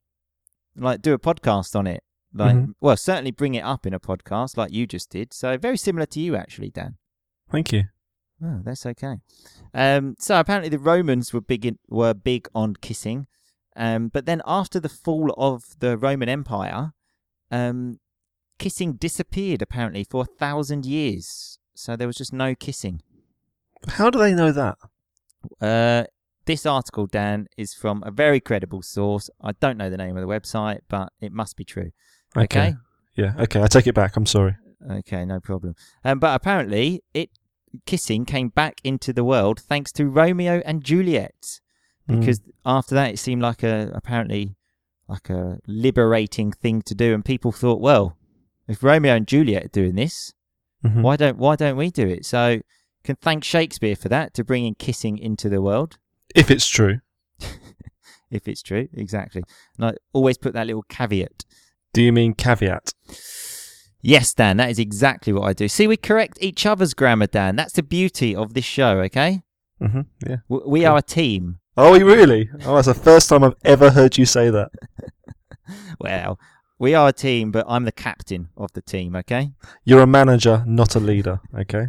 like 0.75 1.01
do 1.01 1.13
a 1.13 1.19
podcast 1.19 1.75
on 1.75 1.85
it. 1.87 2.03
Like, 2.33 2.55
Mhm. 2.55 2.73
well, 2.79 2.95
certainly 2.97 3.31
bring 3.31 3.55
it 3.55 3.61
up 3.61 3.85
in 3.85 3.93
a 3.93 3.99
podcast 3.99 4.55
like 4.57 4.71
you 4.71 4.87
just 4.87 5.09
did. 5.09 5.33
So 5.33 5.57
very 5.57 5.77
similar 5.77 6.05
to 6.07 6.19
you, 6.19 6.35
actually, 6.35 6.69
Dan. 6.69 6.97
Thank 7.49 7.71
you. 7.73 7.83
Oh, 8.43 8.61
that's 8.63 8.85
okay. 8.85 9.17
Um, 9.73 10.15
so 10.17 10.39
apparently 10.39 10.69
the 10.69 10.79
Romans 10.79 11.33
were 11.33 11.41
big 11.41 11.65
in, 11.65 11.77
were 11.89 12.13
big 12.13 12.47
on 12.55 12.75
kissing, 12.77 13.27
um, 13.75 14.07
but 14.07 14.25
then 14.25 14.41
after 14.45 14.79
the 14.79 14.89
fall 14.89 15.33
of 15.37 15.77
the 15.79 15.97
Roman 15.97 16.29
Empire, 16.29 16.93
um, 17.51 17.99
kissing 18.61 18.93
disappeared 18.93 19.61
apparently 19.61 20.03
for 20.03 20.21
a 20.23 20.25
thousand 20.43 20.85
years. 20.85 21.57
So 21.73 21.95
there 21.95 22.07
was 22.07 22.15
just 22.15 22.33
no 22.33 22.53
kissing. 22.55 23.01
How 23.87 24.09
do 24.09 24.19
they 24.19 24.33
know 24.35 24.51
that? 24.51 24.77
Uh, 25.59 26.03
this 26.45 26.65
article, 26.65 27.07
Dan, 27.07 27.47
is 27.57 27.73
from 27.73 28.03
a 28.05 28.11
very 28.11 28.39
credible 28.39 28.81
source. 28.81 29.29
I 29.41 29.51
don't 29.53 29.77
know 29.77 29.89
the 29.89 29.97
name 29.97 30.15
of 30.17 30.21
the 30.21 30.27
website, 30.35 30.81
but 30.89 31.11
it 31.19 31.31
must 31.31 31.55
be 31.57 31.63
true. 31.65 31.91
Okay. 32.37 32.75
Yeah. 33.15 33.33
Okay. 33.39 33.61
I 33.61 33.67
take 33.67 33.87
it 33.87 33.95
back. 33.95 34.15
I'm 34.15 34.25
sorry. 34.25 34.55
Okay, 34.99 35.25
no 35.25 35.39
problem. 35.39 35.75
Um, 36.03 36.19
but 36.19 36.35
apparently, 36.35 37.03
it 37.13 37.29
kissing 37.85 38.25
came 38.25 38.49
back 38.49 38.75
into 38.83 39.13
the 39.13 39.23
world 39.23 39.59
thanks 39.59 39.91
to 39.93 40.05
Romeo 40.05 40.61
and 40.65 40.83
Juliet, 40.83 41.59
Mm. 42.09 42.19
because 42.19 42.41
after 42.65 42.95
that 42.95 43.11
it 43.13 43.19
seemed 43.19 43.41
like 43.43 43.61
a 43.63 43.91
apparently 43.93 44.55
like 45.07 45.29
a 45.29 45.59
liberating 45.67 46.51
thing 46.51 46.81
to 46.83 46.95
do, 46.95 47.13
and 47.13 47.23
people 47.23 47.51
thought, 47.51 47.79
well, 47.79 48.17
if 48.71 48.83
Romeo 48.83 49.15
and 49.15 49.27
Juliet 49.27 49.65
are 49.65 49.69
doing 49.69 49.95
this, 49.95 50.33
Mhm. 50.85 51.01
why 51.01 51.15
don't 51.15 51.37
why 51.37 51.55
don't 51.55 51.77
we 51.77 51.91
do 51.91 52.07
it? 52.07 52.25
So 52.25 52.61
can 53.03 53.15
thank 53.17 53.43
Shakespeare 53.43 53.95
for 53.95 54.09
that 54.09 54.33
to 54.35 54.43
bringing 54.43 54.75
kissing 54.75 55.17
into 55.17 55.49
the 55.49 55.61
world, 55.61 55.97
If 56.35 56.49
it's 56.51 56.67
true. 56.67 56.99
if 58.31 58.47
it's 58.47 58.61
true, 58.61 58.87
exactly. 58.93 59.43
And 59.77 59.85
I 59.87 59.93
always 60.13 60.37
put 60.37 60.53
that 60.53 60.67
little 60.67 60.83
caveat. 60.83 61.43
Do 61.93 62.01
you 62.01 62.13
mean 62.13 62.33
caveat? 62.33 62.93
Yes, 64.03 64.33
Dan, 64.33 64.57
that 64.57 64.69
is 64.71 64.79
exactly 64.79 65.31
what 65.33 65.43
I 65.43 65.53
do. 65.53 65.67
See, 65.67 65.85
we 65.87 65.97
correct 65.97 66.37
each 66.41 66.65
other's 66.65 66.93
grammar, 66.95 67.27
Dan. 67.27 67.55
That's 67.55 67.73
the 67.73 67.83
beauty 67.83 68.35
of 68.35 68.53
this 68.55 68.65
show, 68.65 68.99
okay? 69.01 69.41
hmm 69.79 70.01
Yeah. 70.27 70.37
W- 70.49 70.67
We 70.69 70.79
Cool. 70.81 70.89
are 70.89 70.97
a 70.97 71.01
team. 71.03 71.59
Oh, 71.77 71.93
you 71.95 72.05
really? 72.07 72.49
Oh, 72.65 72.75
that's 72.75 72.87
the 72.87 72.93
first 72.93 73.29
time 73.29 73.43
I've 73.43 73.55
ever 73.63 73.91
heard 73.91 74.17
you 74.17 74.25
say 74.25 74.49
that. 74.49 74.71
Well, 75.99 76.37
we 76.81 76.95
are 76.95 77.09
a 77.09 77.13
team, 77.13 77.51
but 77.51 77.63
I'm 77.69 77.85
the 77.85 77.91
captain 77.91 78.49
of 78.57 78.71
the 78.71 78.81
team, 78.81 79.15
okay? 79.15 79.51
You're 79.85 80.01
a 80.01 80.07
manager, 80.07 80.63
not 80.65 80.95
a 80.95 80.99
leader. 80.99 81.39
Okay. 81.55 81.85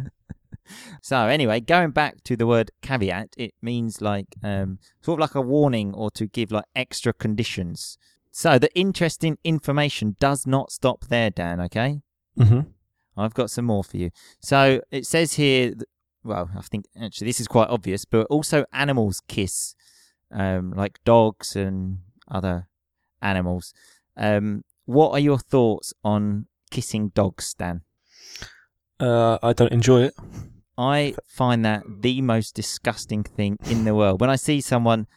so 1.01 1.17
anyway, 1.25 1.61
going 1.61 1.89
back 1.89 2.23
to 2.25 2.37
the 2.37 2.45
word 2.45 2.69
caveat, 2.83 3.29
it 3.35 3.55
means 3.59 4.01
like 4.01 4.27
um, 4.43 4.77
sort 5.01 5.17
of 5.17 5.21
like 5.21 5.33
a 5.33 5.41
warning 5.41 5.95
or 5.95 6.11
to 6.11 6.27
give 6.27 6.51
like 6.51 6.65
extra 6.75 7.11
conditions. 7.11 7.97
So 8.29 8.59
the 8.59 8.71
interesting 8.77 9.39
information 9.43 10.15
does 10.19 10.45
not 10.45 10.71
stop 10.71 11.05
there, 11.05 11.31
Dan. 11.31 11.59
Okay, 11.61 12.01
hmm 12.37 12.61
I've 13.17 13.33
got 13.33 13.49
some 13.49 13.65
more 13.65 13.83
for 13.83 13.97
you. 13.97 14.11
So 14.41 14.81
it 14.91 15.07
says 15.07 15.33
here, 15.33 15.73
well, 16.23 16.51
I 16.55 16.61
think 16.61 16.85
actually 17.01 17.25
this 17.25 17.39
is 17.39 17.47
quite 17.47 17.69
obvious, 17.69 18.05
but 18.05 18.27
also 18.27 18.65
animals 18.71 19.23
kiss, 19.27 19.73
um, 20.31 20.71
like 20.71 20.99
dogs 21.03 21.55
and 21.55 21.97
other 22.29 22.67
animals. 23.23 23.73
Um, 24.15 24.63
what 24.85 25.11
are 25.11 25.19
your 25.19 25.39
thoughts 25.39 25.93
on 26.03 26.47
kissing 26.71 27.09
dogs, 27.09 27.53
Dan? 27.53 27.81
Uh, 28.99 29.37
I 29.41 29.53
don't 29.53 29.71
enjoy 29.71 30.03
it. 30.03 30.13
I 30.77 31.15
find 31.27 31.63
that 31.65 31.83
the 32.01 32.21
most 32.21 32.55
disgusting 32.55 33.23
thing 33.23 33.57
in 33.69 33.85
the 33.85 33.93
world. 33.93 34.21
When 34.21 34.29
I 34.29 34.35
see 34.35 34.59
someone, 34.61 35.07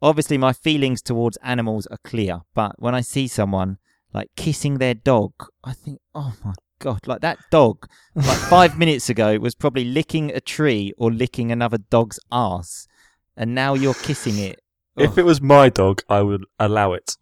obviously 0.00 0.38
my 0.38 0.52
feelings 0.52 1.02
towards 1.02 1.36
animals 1.42 1.86
are 1.88 1.98
clear, 2.04 2.40
but 2.54 2.72
when 2.78 2.94
I 2.94 3.02
see 3.02 3.28
someone 3.28 3.78
like 4.12 4.30
kissing 4.36 4.78
their 4.78 4.94
dog, 4.94 5.32
I 5.62 5.72
think, 5.72 6.00
oh 6.14 6.34
my 6.44 6.54
god, 6.78 7.06
like 7.06 7.20
that 7.20 7.38
dog, 7.50 7.86
like 8.14 8.38
five 8.48 8.78
minutes 8.78 9.10
ago 9.10 9.38
was 9.38 9.54
probably 9.54 9.84
licking 9.84 10.30
a 10.30 10.40
tree 10.40 10.92
or 10.96 11.12
licking 11.12 11.52
another 11.52 11.78
dog's 11.78 12.18
ass, 12.32 12.86
and 13.36 13.54
now 13.54 13.74
you're 13.74 13.94
kissing 13.94 14.38
it. 14.38 14.60
If 14.96 15.12
Ugh. 15.12 15.18
it 15.18 15.24
was 15.24 15.40
my 15.40 15.68
dog, 15.68 16.02
I 16.08 16.22
would 16.22 16.44
allow 16.58 16.92
it. 16.92 17.16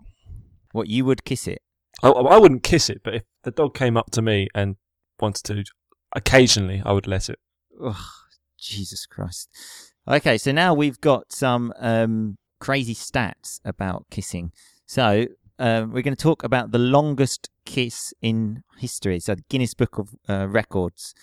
What 0.72 0.88
you 0.88 1.04
would 1.04 1.24
kiss 1.24 1.48
it? 1.48 1.62
I, 2.02 2.08
I 2.08 2.38
wouldn't 2.38 2.62
kiss 2.62 2.90
it, 2.90 3.02
but 3.02 3.14
if 3.14 3.22
the 3.44 3.50
dog 3.50 3.74
came 3.74 3.96
up 3.96 4.10
to 4.12 4.22
me 4.22 4.48
and 4.54 4.76
wanted 5.20 5.44
to, 5.44 5.64
occasionally 6.14 6.82
I 6.84 6.92
would 6.92 7.06
let 7.06 7.28
it. 7.28 7.38
Ugh, 7.82 7.96
Jesus 8.58 9.06
Christ. 9.06 9.48
Okay, 10.08 10.36
so 10.36 10.50
now 10.52 10.74
we've 10.74 11.00
got 11.00 11.32
some 11.32 11.72
um, 11.78 12.38
crazy 12.60 12.94
stats 12.94 13.60
about 13.64 14.06
kissing. 14.10 14.52
So 14.86 15.26
um, 15.58 15.92
we're 15.92 16.02
going 16.02 16.16
to 16.16 16.22
talk 16.22 16.42
about 16.42 16.72
the 16.72 16.78
longest 16.78 17.50
kiss 17.64 18.12
in 18.20 18.62
history. 18.78 19.20
So 19.20 19.36
the 19.36 19.44
Guinness 19.48 19.74
Book 19.74 19.98
of 19.98 20.14
uh, 20.28 20.48
Records. 20.48 21.14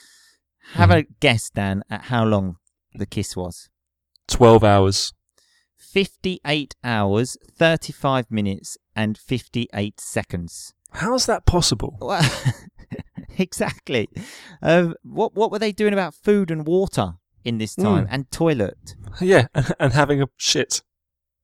Have 0.74 0.92
a 0.92 1.04
guess, 1.20 1.50
Dan, 1.50 1.84
at 1.90 2.04
how 2.04 2.24
long 2.26 2.58
the 2.94 3.06
kiss 3.06 3.36
was. 3.36 3.70
12 4.28 4.64
hours. 4.64 5.14
58 5.78 6.76
hours, 6.84 7.38
35 7.58 8.30
minutes, 8.30 8.78
and 9.00 9.18
58 9.18 10.00
seconds. 10.00 10.74
How's 10.92 11.26
that 11.28 11.46
possible? 11.46 11.98
Well, 12.02 12.22
exactly. 13.38 14.10
Um, 14.62 14.96
what 15.04 15.36
what 15.36 15.52
were 15.52 15.60
they 15.60 15.72
doing 15.72 15.94
about 15.94 16.14
food 16.14 16.52
and 16.52 16.66
water 16.68 17.14
in 17.44 17.58
this 17.60 17.76
time 17.76 18.06
Mm. 18.06 18.10
and 18.12 18.32
toilet? 18.32 18.96
Yeah, 19.22 19.48
and 19.80 19.94
having 19.94 20.22
a 20.22 20.28
shit. 20.38 20.82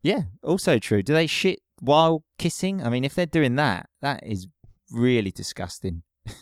Yeah, 0.04 0.24
also 0.44 0.80
true. 0.80 1.02
Do 1.02 1.14
they 1.14 1.28
shit 1.28 1.60
while 1.80 2.24
kissing? 2.38 2.84
I 2.84 2.90
mean, 2.90 3.04
if 3.06 3.16
they're 3.16 3.26
doing 3.40 3.56
that, 3.56 3.88
that 4.02 4.20
is 4.26 4.48
really 4.92 5.32
disgusting. 5.32 6.04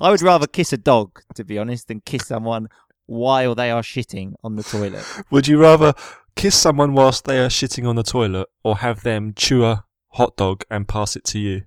I 0.00 0.10
would 0.10 0.22
rather 0.22 0.46
kiss 0.46 0.72
a 0.72 0.76
dog, 0.78 1.20
to 1.34 1.44
be 1.44 1.58
honest, 1.58 1.88
than 1.88 2.00
kiss 2.00 2.26
someone 2.26 2.68
while 3.06 3.54
they 3.54 3.70
are 3.70 3.82
shitting 3.82 4.34
on 4.44 4.56
the 4.56 4.62
toilet. 4.62 5.04
Would 5.30 5.48
you 5.48 5.60
rather 5.60 5.94
kiss 6.36 6.54
someone 6.54 6.94
whilst 6.94 7.24
they 7.24 7.38
are 7.38 7.48
shitting 7.48 7.86
on 7.88 7.96
the 7.96 8.02
toilet 8.02 8.48
or 8.64 8.78
have 8.78 9.02
them 9.02 9.32
chew 9.34 9.64
a 9.64 9.84
hot 10.08 10.36
dog 10.36 10.64
and 10.70 10.88
pass 10.88 11.16
it 11.16 11.24
to 11.24 11.38
you? 11.38 11.62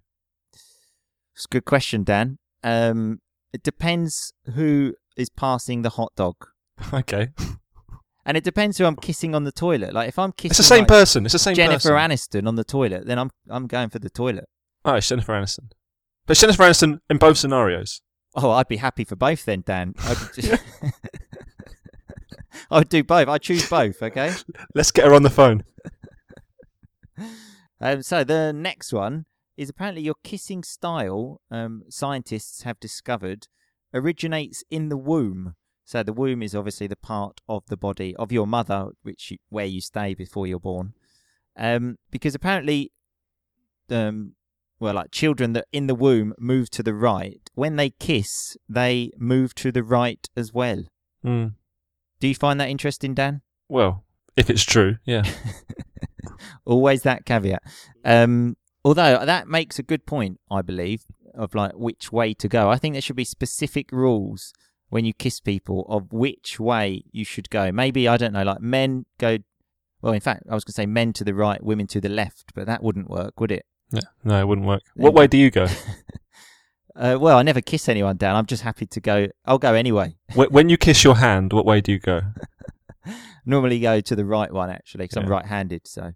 It's 1.36 1.46
a 1.46 1.50
good 1.50 1.66
question, 1.66 2.04
Dan. 2.04 2.38
Um, 2.64 3.20
it 3.52 3.64
depends 3.64 4.34
who 4.56 4.94
is 5.18 5.30
passing 5.30 5.82
the 5.82 5.90
hot 5.92 6.12
dog. 6.16 6.36
Okay. 6.94 7.30
And 8.26 8.38
it 8.38 8.44
depends 8.46 8.78
who 8.78 8.86
I'm 8.86 8.96
kissing 8.96 9.36
on 9.36 9.44
the 9.44 9.52
toilet. 9.52 9.94
Like 9.94 10.08
if 10.08 10.18
I'm 10.18 10.32
kissing 10.32 10.52
It's 10.52 10.58
the 10.58 10.64
same 10.64 10.80
like, 10.80 10.88
person. 10.88 11.26
It's 11.26 11.34
the 11.34 11.40
same 11.40 11.56
Jennifer 11.56 11.90
person. 11.90 11.96
Aniston 12.42 12.48
on 12.48 12.56
the 12.56 12.64
toilet, 12.64 13.06
then 13.06 13.20
I'm 13.20 13.30
I'm 13.50 13.68
going 13.68 13.90
for 13.90 14.00
the 14.00 14.10
toilet. 14.10 14.46
oh, 14.86 14.94
it's 14.96 15.10
Jennifer 15.10 15.34
Aniston. 15.34 15.72
But 16.26 16.38
Jennifer 16.38 16.64
Aniston 16.64 17.00
in 17.10 17.18
both 17.18 17.38
scenarios. 17.38 18.02
Oh, 18.36 18.52
I'd 18.52 18.70
be 18.70 18.78
happy 18.78 19.04
for 19.04 19.18
both 19.18 19.44
then, 19.44 19.62
Dan. 19.66 19.94
I'd 20.00 20.18
just 22.54 22.68
I'd 22.72 22.90
do 22.90 23.04
both. 23.04 23.28
I 23.28 23.38
choose 23.38 23.70
both. 23.70 24.02
Okay. 24.02 24.34
Let's 24.76 24.92
get 24.92 25.06
her 25.06 25.14
on 25.14 25.24
the 25.24 25.30
phone. 25.30 25.64
Um, 27.84 28.02
so 28.02 28.24
the 28.24 28.54
next 28.54 28.94
one 28.94 29.26
is 29.58 29.70
apparently 29.70 30.04
your 30.04 30.16
kissing 30.24 30.64
style. 30.64 31.42
Um, 31.52 31.84
scientists 31.90 32.64
have 32.64 32.80
discovered 32.80 33.48
originates 33.94 34.64
in 34.72 34.88
the 34.88 34.96
womb. 34.96 35.56
So 35.84 36.02
the 36.02 36.14
womb 36.14 36.42
is 36.42 36.56
obviously 36.56 36.88
the 36.88 36.96
part 36.96 37.42
of 37.50 37.64
the 37.68 37.76
body 37.76 38.16
of 38.16 38.32
your 38.32 38.48
mother, 38.48 38.92
which 39.02 39.32
you, 39.32 39.38
where 39.50 39.66
you 39.66 39.82
stay 39.82 40.14
before 40.14 40.48
you're 40.48 40.60
born. 40.60 40.94
Um, 41.58 41.98
because 42.10 42.34
apparently, 42.34 42.94
um, 43.90 44.36
well, 44.80 44.94
like 44.94 45.12
children 45.12 45.52
that 45.54 45.68
in 45.74 45.88
the 45.88 45.96
womb 45.96 46.34
move 46.40 46.70
to 46.72 46.84
the 46.84 46.94
right. 46.94 47.50
When 47.54 47.76
they 47.76 47.90
kiss, 47.90 48.56
they 48.70 49.12
move 49.18 49.54
to 49.56 49.74
the 49.74 49.84
right 49.84 50.26
as 50.38 50.54
well. 50.54 50.86
Mm. 51.26 51.56
Do 52.24 52.30
you 52.30 52.36
find 52.36 52.58
that 52.62 52.70
interesting, 52.70 53.14
Dan? 53.14 53.42
Well, 53.68 54.06
if 54.38 54.50
it's 54.50 54.64
true, 54.64 54.96
yeah. 55.04 55.24
Always 56.66 57.02
that 57.02 57.26
caveat. 57.26 57.62
Um, 58.06 58.56
although 58.86 59.26
that 59.26 59.50
makes 59.50 59.78
a 59.78 59.84
good 59.84 60.06
point, 60.06 60.40
I 60.50 60.62
believe, 60.62 61.04
of 61.36 61.54
like 61.54 61.74
which 61.74 62.14
way 62.14 62.34
to 62.36 62.48
go. 62.48 62.70
I 62.70 62.78
think 62.78 62.96
there 62.96 63.02
should 63.02 63.18
be 63.18 63.26
specific 63.26 63.92
rules 63.92 64.54
when 64.88 65.04
you 65.04 65.12
kiss 65.12 65.42
people 65.42 65.86
of 65.90 66.14
which 66.14 66.62
way 66.62 67.04
you 67.12 67.26
should 67.26 67.50
go. 67.50 67.74
Maybe 67.74 68.08
I 68.08 68.16
don't 68.16 68.32
know, 68.32 68.44
like 68.44 68.62
men 68.62 69.06
go. 69.18 69.40
Well, 70.02 70.14
in 70.14 70.22
fact, 70.22 70.44
I 70.50 70.54
was 70.54 70.64
going 70.64 70.72
to 70.72 70.82
say 70.82 70.86
men 70.86 71.12
to 71.12 71.26
the 71.26 71.34
right, 71.34 71.62
women 71.62 71.88
to 71.88 72.00
the 72.00 72.08
left, 72.08 72.54
but 72.56 72.68
that 72.68 72.82
wouldn't 72.82 73.10
work, 73.10 73.38
would 73.42 73.52
it? 73.52 73.66
yeah. 73.92 74.00
No, 74.24 74.40
it 74.40 74.48
wouldn't 74.48 74.66
work. 74.66 74.84
What 74.96 75.14
way 75.14 75.28
do 75.28 75.38
you 75.38 75.52
go? 75.52 75.68
Uh, 76.96 77.18
well, 77.20 77.38
I 77.38 77.44
never 77.44 77.60
kiss 77.62 77.90
anyone 77.90 78.18
Dan. 78.18 78.36
I'm 78.36 78.46
just 78.46 78.62
happy 78.64 78.86
to 78.86 79.02
go. 79.02 79.28
I'll 79.46 79.58
go 79.58 79.74
anyway. 79.74 80.16
When 80.36 80.70
you 80.70 80.78
kiss 80.78 81.04
your 81.04 81.16
hand, 81.16 81.52
what 81.52 81.66
way 81.66 81.82
do 81.82 81.92
you 81.92 82.00
go? 82.00 82.22
Normally 83.46 83.80
go 83.80 84.00
to 84.02 84.16
the 84.16 84.26
right 84.26 84.52
one 84.52 84.70
actually, 84.70 85.06
because 85.06 85.18
I'm 85.18 85.28
right-handed. 85.28 85.88
So, 85.88 86.14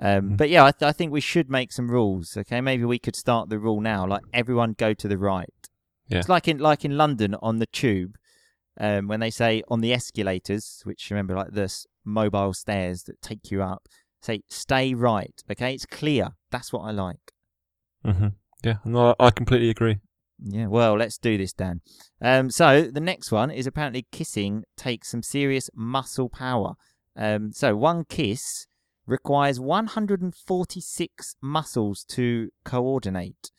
um, 0.00 0.30
Mhm. 0.30 0.36
but 0.36 0.48
yeah, 0.50 0.64
I, 0.64 0.72
th- 0.72 0.88
I 0.88 0.92
think 0.92 1.12
we 1.12 1.20
should 1.20 1.50
make 1.50 1.70
some 1.72 1.90
rules. 1.90 2.36
Okay, 2.36 2.60
maybe 2.60 2.84
we 2.84 2.98
could 2.98 3.14
start 3.14 3.48
the 3.50 3.58
rule 3.58 3.80
now, 3.80 4.06
like 4.06 4.22
everyone 4.32 4.72
go 4.76 4.94
to 4.94 5.06
the 5.08 5.18
right. 5.18 5.48
Yeah. 6.08 6.18
It's 6.18 6.28
like 6.28 6.48
in 6.48 6.58
like 6.58 6.84
in 6.84 6.96
London 6.96 7.36
on 7.40 7.58
the 7.58 7.66
tube, 7.66 8.16
um, 8.80 9.06
when 9.06 9.20
they 9.20 9.30
say 9.30 9.62
on 9.68 9.80
the 9.80 9.92
escalators, 9.92 10.80
which 10.84 11.08
remember 11.10 11.34
like 11.36 11.52
the 11.52 11.64
s- 11.64 11.86
mobile 12.04 12.52
stairs 12.54 13.04
that 13.04 13.20
take 13.22 13.50
you 13.52 13.62
up, 13.62 13.86
say 14.22 14.42
stay 14.48 14.94
right. 14.94 15.34
Okay, 15.50 15.74
it's 15.74 15.86
clear. 15.86 16.30
That's 16.50 16.72
what 16.72 16.80
I 16.80 16.90
like. 16.90 17.32
hmm 18.04 18.28
Yeah, 18.62 18.76
no, 18.84 19.14
I 19.18 19.30
completely 19.30 19.70
agree. 19.70 19.98
Yeah, 20.42 20.66
well, 20.66 20.96
let's 20.96 21.18
do 21.18 21.36
this, 21.36 21.52
Dan. 21.52 21.80
Um, 22.20 22.50
so 22.50 22.82
the 22.82 23.00
next 23.00 23.30
one 23.30 23.50
is 23.50 23.66
apparently 23.66 24.06
kissing 24.10 24.64
takes 24.76 25.08
some 25.08 25.22
serious 25.22 25.68
muscle 25.74 26.28
power. 26.28 26.74
Um, 27.16 27.52
so 27.52 27.76
one 27.76 28.04
kiss 28.04 28.66
requires 29.06 29.60
146 29.60 31.36
muscles 31.42 32.04
to 32.04 32.50
coordinate. 32.64 33.50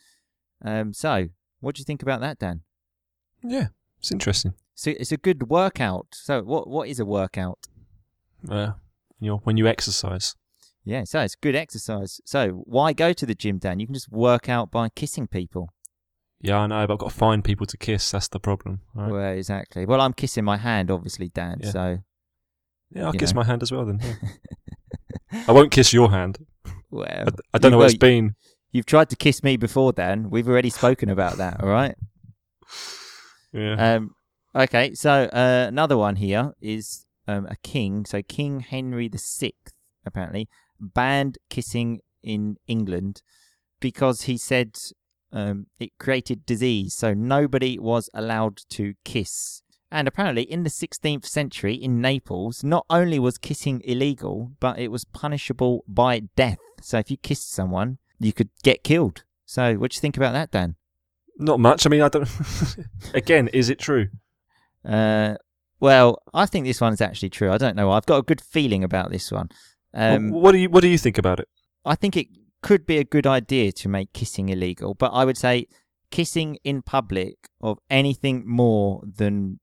Um, 0.64 0.94
so 0.94 1.28
what 1.60 1.76
do 1.76 1.82
you 1.82 1.86
think 1.86 2.02
about 2.02 2.22
that, 2.22 2.40
Dan? 2.40 2.62
Yeah, 3.44 3.68
it's 4.00 4.12
interesting. 4.12 4.54
So 4.74 4.92
it's 4.92 5.12
a 5.12 5.18
good 5.18 5.50
workout. 5.50 6.08
So 6.14 6.42
what 6.42 6.68
what 6.68 6.88
is 6.88 7.00
a 7.00 7.06
workout? 7.06 7.68
Uh, 8.50 8.72
you 9.20 9.30
know, 9.30 9.38
when 9.44 9.58
you 9.58 9.68
exercise. 9.68 10.36
Yeah, 10.84 11.04
so 11.04 11.20
it's 11.20 11.36
good 11.36 11.56
exercise. 11.56 12.20
So 12.26 12.64
why 12.66 12.94
go 12.94 13.14
to 13.14 13.26
the 13.26 13.36
gym, 13.36 13.60
Dan? 13.60 13.80
You 13.80 13.86
can 13.86 13.94
just 13.94 14.12
work 14.12 14.50
out 14.50 14.72
by 14.72 14.90
kissing 14.90 15.28
people. 15.28 15.74
Yeah, 16.42 16.58
I 16.58 16.68
know, 16.68 16.88
but 16.88 16.94
I've 16.94 17.00
got 17.00 17.12
to 17.12 17.16
find 17.16 17.44
people 17.44 17.68
to 17.68 17.78
kiss. 17.78 18.10
That's 18.10 18.28
the 18.28 18.40
problem. 18.40 18.82
Right? 18.96 19.12
Well, 19.12 19.34
exactly. 19.34 19.86
Well, 19.86 20.02
I'm 20.02 20.14
kissing 20.14 20.44
my 20.44 20.58
hand, 20.58 20.90
obviously, 20.90 21.30
Dan. 21.30 21.60
Yeah. 21.62 21.70
So 21.70 21.98
yeah, 22.92 23.06
I'll 23.06 23.14
kiss 23.14 23.34
know. 23.34 23.42
my 23.42 23.46
hand 23.46 23.62
as 23.62 23.72
well 23.72 23.86
then. 23.86 24.00
yeah. 24.02 25.44
I 25.48 25.52
won't 25.52 25.72
kiss 25.72 25.94
your 25.94 26.10
hand. 26.10 26.40
well, 26.90 27.06
I, 27.08 27.30
I 27.54 27.58
don't 27.60 27.72
know 27.72 27.78
where 27.78 27.86
well, 27.86 27.90
it's 27.90 27.98
been. 27.98 28.36
You've 28.72 28.88
tried 28.88 29.10
to 29.10 29.16
kiss 29.16 29.44
me 29.44 29.58
before, 29.58 29.92
Dan. 29.94 30.30
We've 30.30 30.48
already 30.48 30.70
spoken 30.70 31.10
about 31.10 31.38
that. 31.38 31.62
All 31.62 31.70
right. 31.70 31.96
Yeah. 33.54 33.96
Um, 33.96 34.16
okay. 34.56 34.94
So 34.94 35.12
uh, 35.12 35.66
another 35.68 35.98
one 35.98 36.16
here 36.16 36.54
is 36.62 37.06
um, 37.28 37.46
a 37.48 37.58
king. 37.58 38.06
So 38.06 38.22
King 38.22 38.62
Henry 38.62 39.10
the 39.10 39.18
Sixth 39.18 39.76
apparently 40.06 40.48
banned 40.82 41.38
kissing 41.50 42.02
in 42.24 42.58
England 42.68 43.22
because 43.80 44.24
he 44.24 44.38
said 44.38 44.78
um, 45.32 45.68
it 45.80 45.92
created 46.00 46.46
disease. 46.46 46.94
So 46.94 47.14
nobody 47.14 47.80
was 47.80 48.10
allowed 48.14 48.62
to 48.72 48.94
kiss. 49.06 49.62
And 49.94 50.08
apparently, 50.08 50.44
in 50.44 50.64
the 50.64 50.70
16th 50.70 51.26
century 51.26 51.76
in 51.76 52.00
Naples, 52.00 52.64
not 52.64 52.86
only 52.90 53.20
was 53.20 53.38
kissing 53.38 53.82
illegal, 53.84 54.52
but 54.62 54.80
it 54.80 54.90
was 54.90 55.04
punishable 55.04 55.84
by 55.86 56.22
death. 56.38 56.60
So 56.82 56.98
if 56.98 57.12
you 57.12 57.18
kissed 57.18 57.52
someone, 57.52 57.98
you 58.18 58.32
could 58.32 58.50
get 58.64 58.84
killed. 58.84 59.26
So 59.46 59.76
what 59.76 59.92
do 59.92 59.96
you 59.96 60.00
think 60.00 60.16
about 60.16 60.32
that, 60.32 60.52
Dan? 60.52 60.76
Not 61.38 61.60
much. 61.60 61.86
I 61.86 61.90
mean, 61.90 62.02
I 62.02 62.08
don't. 62.08 62.30
Again, 63.14 63.50
is 63.50 63.70
it 63.70 63.80
true? 63.80 64.08
Uh, 64.86 65.36
well, 65.82 66.22
I 66.34 66.46
think 66.46 66.66
this 66.66 66.80
one's 66.80 67.02
actually 67.02 67.30
true. 67.30 67.52
I 67.52 67.58
don't 67.58 67.76
know. 67.76 67.92
I've 67.92 68.06
got 68.06 68.18
a 68.18 68.24
good 68.24 68.40
feeling 68.40 68.84
about 68.84 69.12
this 69.12 69.32
one. 69.32 69.50
Um, 69.94 70.30
what 70.32 70.52
do 70.54 70.58
you 70.58 70.70
What 70.70 70.82
do 70.82 70.88
you 70.88 70.98
think 70.98 71.18
about 71.18 71.40
it? 71.40 71.48
I 71.86 71.96
think 71.96 72.16
it 72.16 72.28
could 72.62 72.86
be 72.86 72.98
a 72.98 73.04
good 73.04 73.26
idea 73.28 73.72
to 73.72 73.90
make 73.90 74.14
kissing 74.14 74.50
illegal, 74.50 74.94
but 74.94 75.12
I 75.14 75.26
would 75.26 75.38
say 75.38 75.68
kissing 76.12 76.58
in 76.64 76.82
public 76.82 77.36
of 77.62 77.80
anything 77.90 78.44
more 78.46 79.02
than 79.04 79.60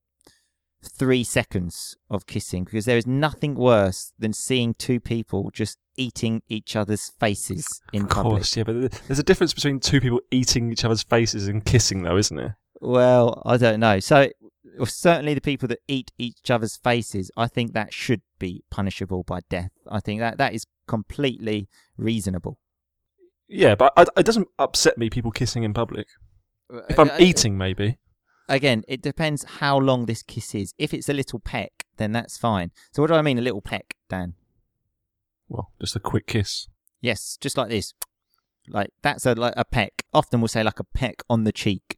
three 0.82 1.24
seconds 1.24 1.96
of 2.08 2.26
kissing 2.26 2.64
because 2.64 2.84
there 2.84 2.96
is 2.96 3.06
nothing 3.06 3.54
worse 3.54 4.12
than 4.18 4.32
seeing 4.32 4.74
two 4.74 5.00
people 5.00 5.50
just 5.52 5.76
eating 5.96 6.40
each 6.48 6.76
other's 6.76 7.10
faces 7.18 7.66
in 7.92 8.04
Of 8.04 8.10
public. 8.10 8.56
yeah, 8.56 8.62
but 8.62 8.92
there's 9.08 9.18
a 9.18 9.24
difference 9.24 9.52
between 9.52 9.80
two 9.80 10.00
people 10.00 10.20
eating 10.30 10.70
each 10.72 10.84
other's 10.84 11.02
faces 11.02 11.48
and 11.48 11.64
kissing, 11.64 12.02
though, 12.02 12.16
isn't 12.16 12.36
there? 12.36 12.56
Well, 12.80 13.42
I 13.44 13.56
don't 13.56 13.80
know. 13.80 13.98
So 13.98 14.28
well, 14.76 14.86
certainly 14.86 15.34
the 15.34 15.40
people 15.40 15.68
that 15.68 15.78
eat 15.88 16.10
each 16.18 16.50
other's 16.50 16.76
faces, 16.76 17.30
I 17.36 17.46
think 17.46 17.72
that 17.72 17.92
should 17.92 18.22
be 18.38 18.62
punishable 18.70 19.22
by 19.22 19.40
death. 19.48 19.70
I 19.88 20.00
think 20.00 20.20
that 20.20 20.38
that 20.38 20.52
is 20.54 20.66
completely 20.86 21.68
reasonable. 21.96 22.58
Yeah, 23.48 23.74
but 23.74 23.92
I, 23.96 24.04
it 24.16 24.26
doesn't 24.26 24.48
upset 24.58 24.98
me 24.98 25.08
people 25.08 25.30
kissing 25.30 25.62
in 25.62 25.72
public. 25.72 26.06
If 26.88 26.98
I'm 26.98 27.10
Uh, 27.10 27.16
eating, 27.18 27.56
maybe. 27.56 27.98
again, 28.48 28.82
it 28.88 29.00
depends 29.00 29.44
how 29.44 29.78
long 29.78 30.06
this 30.06 30.22
kiss 30.22 30.54
is. 30.54 30.74
If 30.78 30.92
it's 30.92 31.08
a 31.08 31.14
little 31.14 31.38
peck, 31.40 31.84
then 31.96 32.12
that's 32.12 32.36
fine. 32.36 32.70
So 32.92 33.02
what 33.02 33.08
do 33.08 33.14
I 33.14 33.22
mean, 33.22 33.38
a 33.38 33.42
little 33.42 33.62
peck, 33.62 33.94
Dan? 34.10 34.34
Well, 35.48 35.72
just 35.80 35.96
a 35.96 36.00
quick 36.00 36.26
kiss. 36.26 36.68
Yes, 37.00 37.38
just 37.40 37.56
like 37.56 37.70
this. 37.70 37.94
Like 38.68 38.90
that's 39.00 39.24
a 39.24 39.34
like 39.34 39.54
a 39.56 39.64
peck. 39.64 40.02
Often 40.12 40.40
we'll 40.42 40.48
say 40.48 40.62
like 40.62 40.78
a 40.78 40.84
peck 40.84 41.22
on 41.30 41.44
the 41.44 41.52
cheek. 41.52 41.96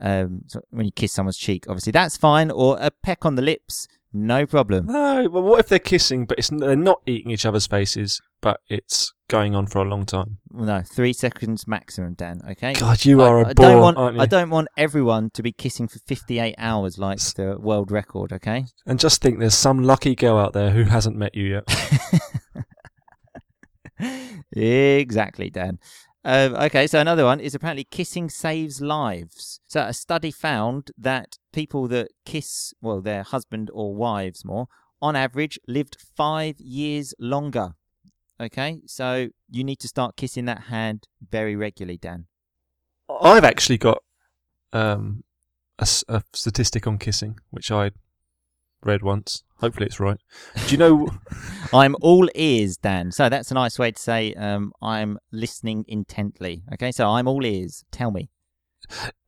Um, 0.00 0.42
so 0.46 0.60
when 0.70 0.84
you 0.86 0.92
kiss 0.92 1.12
someone's 1.12 1.38
cheek, 1.38 1.64
obviously 1.68 1.92
that's 1.92 2.16
fine. 2.16 2.50
Or 2.50 2.76
a 2.80 2.90
peck 2.90 3.24
on 3.24 3.34
the 3.34 3.42
lips, 3.42 3.88
no 4.12 4.46
problem. 4.46 4.86
No, 4.86 5.28
but 5.28 5.42
what 5.42 5.60
if 5.60 5.68
they're 5.68 5.78
kissing, 5.78 6.26
but 6.26 6.38
it's 6.38 6.48
they're 6.50 6.76
not 6.76 7.00
eating 7.06 7.30
each 7.30 7.46
other's 7.46 7.66
faces, 7.66 8.20
but 8.40 8.60
it's 8.68 9.12
going 9.28 9.54
on 9.54 9.66
for 9.66 9.78
a 9.80 9.84
long 9.84 10.04
time? 10.06 10.38
No, 10.52 10.82
three 10.82 11.12
seconds 11.12 11.66
maximum, 11.66 12.14
Dan. 12.14 12.40
Okay. 12.50 12.74
God, 12.74 13.04
you 13.04 13.22
I- 13.22 13.28
are 13.28 13.38
a 13.38 13.48
I 13.48 13.52
bore, 13.54 13.66
don't 13.68 13.80
want. 13.82 13.96
aren't 13.98 14.16
you? 14.16 14.22
I 14.22 14.26
don't 14.26 14.50
want 14.50 14.68
everyone 14.76 15.30
to 15.30 15.42
be 15.42 15.52
kissing 15.52 15.88
for 15.88 15.98
fifty-eight 16.00 16.54
hours 16.58 16.98
like 16.98 17.18
the 17.18 17.56
world 17.58 17.90
record. 17.90 18.32
Okay. 18.32 18.64
And 18.86 18.98
just 19.00 19.20
think, 19.22 19.38
there's 19.38 19.54
some 19.54 19.82
lucky 19.82 20.14
girl 20.14 20.38
out 20.38 20.52
there 20.52 20.70
who 20.70 20.84
hasn't 20.84 21.16
met 21.16 21.34
you 21.34 21.62
yet. 21.62 21.64
exactly, 24.52 25.50
Dan. 25.50 25.78
Um, 26.28 26.56
okay, 26.56 26.88
so 26.88 26.98
another 26.98 27.24
one 27.24 27.38
is 27.38 27.54
apparently 27.54 27.84
kissing 27.84 28.28
saves 28.28 28.80
lives. 28.80 29.60
So 29.68 29.82
a 29.82 29.94
study 29.94 30.32
found 30.32 30.90
that 30.98 31.38
people 31.52 31.86
that 31.86 32.08
kiss, 32.24 32.74
well, 32.80 33.00
their 33.00 33.22
husband 33.22 33.70
or 33.72 33.94
wives 33.94 34.44
more, 34.44 34.66
on 35.00 35.14
average, 35.14 35.56
lived 35.68 35.96
five 36.16 36.58
years 36.58 37.14
longer. 37.20 37.74
Okay, 38.40 38.80
so 38.86 39.28
you 39.48 39.62
need 39.62 39.78
to 39.78 39.86
start 39.86 40.16
kissing 40.16 40.46
that 40.46 40.62
hand 40.62 41.06
very 41.30 41.54
regularly, 41.54 41.96
Dan. 41.96 42.26
I've 43.08 43.44
actually 43.44 43.78
got 43.78 44.02
um, 44.72 45.22
a, 45.78 45.86
a 46.08 46.24
statistic 46.32 46.88
on 46.88 46.98
kissing, 46.98 47.38
which 47.50 47.70
I 47.70 47.92
read 48.82 49.02
once. 49.02 49.42
Hopefully, 49.60 49.86
it's 49.86 50.00
right. 50.00 50.18
Do 50.66 50.72
you 50.72 50.76
know? 50.76 51.08
I'm 51.72 51.96
all 52.00 52.28
ears, 52.34 52.76
Dan. 52.76 53.10
So 53.10 53.28
that's 53.28 53.50
a 53.50 53.54
nice 53.54 53.78
way 53.78 53.90
to 53.90 54.00
say 54.00 54.34
um, 54.34 54.72
I'm 54.82 55.18
listening 55.32 55.84
intently. 55.88 56.62
Okay, 56.74 56.92
so 56.92 57.08
I'm 57.08 57.26
all 57.26 57.44
ears. 57.44 57.84
Tell 57.90 58.10
me. 58.10 58.30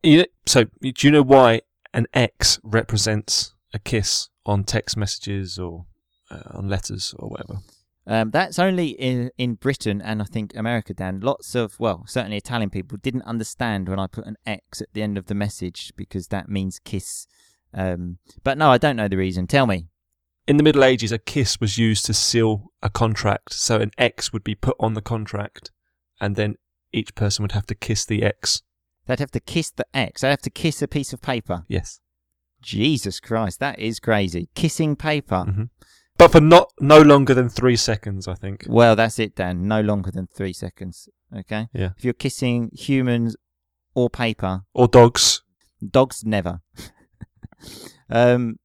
you 0.03 0.25
so, 0.45 0.65
do 0.81 0.93
you 1.01 1.11
know 1.11 1.23
why 1.23 1.61
an 1.93 2.05
X 2.13 2.59
represents 2.63 3.53
a 3.73 3.79
kiss 3.79 4.29
on 4.45 4.63
text 4.63 4.95
messages 4.97 5.57
or 5.57 5.85
uh, 6.29 6.41
on 6.51 6.69
letters 6.69 7.13
or 7.17 7.29
whatever? 7.29 7.59
Um, 8.09 8.31
that's 8.31 8.57
only 8.57 8.87
in 8.89 9.29
in 9.37 9.53
Britain 9.53 10.01
and 10.01 10.19
I 10.21 10.25
think 10.25 10.55
America, 10.55 10.95
Dan. 10.95 11.19
Lots 11.19 11.53
of 11.53 11.79
well, 11.79 12.05
certainly 12.07 12.37
Italian 12.37 12.71
people 12.71 12.97
didn't 12.97 13.21
understand 13.21 13.87
when 13.87 13.99
I 13.99 14.07
put 14.07 14.25
an 14.25 14.35
X 14.47 14.81
at 14.81 14.93
the 14.93 15.03
end 15.03 15.17
of 15.17 15.27
the 15.27 15.35
message 15.35 15.93
because 15.95 16.27
that 16.29 16.49
means 16.49 16.79
kiss. 16.79 17.27
Um, 17.73 18.17
but 18.43 18.57
no, 18.57 18.69
I 18.71 18.77
don't 18.77 18.95
know 18.95 19.07
the 19.07 19.17
reason. 19.17 19.47
Tell 19.47 19.67
me. 19.67 19.87
In 20.47 20.57
the 20.57 20.63
Middle 20.63 20.83
Ages, 20.83 21.11
a 21.11 21.19
kiss 21.19 21.59
was 21.59 21.77
used 21.77 22.05
to 22.07 22.13
seal 22.13 22.71
a 22.81 22.89
contract. 22.89 23.53
So 23.53 23.79
an 23.79 23.91
X 23.97 24.33
would 24.33 24.43
be 24.43 24.55
put 24.55 24.75
on 24.79 24.95
the 24.95 25.01
contract, 25.01 25.71
and 26.19 26.35
then 26.35 26.55
each 26.91 27.13
person 27.13 27.43
would 27.43 27.51
have 27.51 27.67
to 27.67 27.75
kiss 27.75 28.05
the 28.05 28.23
X. 28.23 28.63
They'd 29.05 29.19
have 29.19 29.31
to 29.31 29.39
kiss 29.39 29.69
the 29.71 29.85
X. 29.93 30.21
They'd 30.21 30.29
have 30.29 30.41
to 30.41 30.49
kiss 30.49 30.81
a 30.81 30.87
piece 30.87 31.13
of 31.13 31.21
paper. 31.21 31.65
Yes. 31.67 31.99
Jesus 32.61 33.19
Christ, 33.19 33.59
that 33.59 33.79
is 33.79 33.99
crazy. 33.99 34.49
Kissing 34.55 34.95
paper. 34.95 35.43
hmm 35.43 35.63
But 36.17 36.31
for 36.31 36.41
not 36.41 36.71
no 36.79 37.01
longer 37.01 37.33
than 37.33 37.49
three 37.49 37.75
seconds, 37.75 38.27
I 38.27 38.33
think. 38.33 38.65
Well, 38.67 38.95
that's 38.95 39.19
it, 39.19 39.35
Dan. 39.35 39.67
No 39.67 39.81
longer 39.81 40.11
than 40.11 40.27
three 40.27 40.53
seconds. 40.53 41.07
Okay. 41.35 41.67
Yeah. 41.73 41.91
If 41.97 42.03
you're 42.03 42.13
kissing 42.13 42.71
humans 42.73 43.35
or 43.93 44.09
paper, 44.09 44.61
Or 44.73 44.87
dogs. 44.87 45.43
Dogs 45.87 46.23
never. 46.25 46.61
um, 48.09 48.57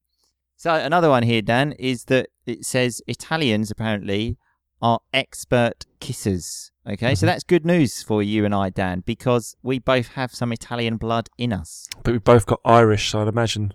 so 0.56 0.74
another 0.74 1.08
one 1.10 1.22
here, 1.22 1.42
Dan, 1.42 1.72
is 1.72 2.04
that 2.04 2.28
it 2.46 2.64
says 2.64 3.02
Italians 3.06 3.70
apparently 3.70 4.36
are 4.80 5.00
expert 5.12 5.84
kissers. 6.00 6.70
Okay, 6.86 7.14
so 7.14 7.24
Mhm. 7.24 7.30
that's 7.30 7.44
good 7.44 7.64
news 7.64 8.02
for 8.02 8.22
you 8.22 8.44
and 8.44 8.54
I, 8.54 8.68
Dan, 8.70 9.00
because 9.06 9.56
we 9.62 9.78
both 9.78 10.08
have 10.08 10.34
some 10.34 10.52
Italian 10.52 10.96
blood 10.98 11.28
in 11.38 11.52
us. 11.52 11.88
But 12.02 12.12
we 12.12 12.18
both 12.18 12.44
got 12.46 12.60
Irish, 12.64 13.10
so 13.10 13.22
I'd 13.22 13.28
imagine 13.28 13.72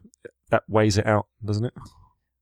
that 0.51 0.63
weighs 0.67 0.97
it 0.97 1.07
out, 1.07 1.27
doesn't 1.43 1.65
it? 1.65 1.73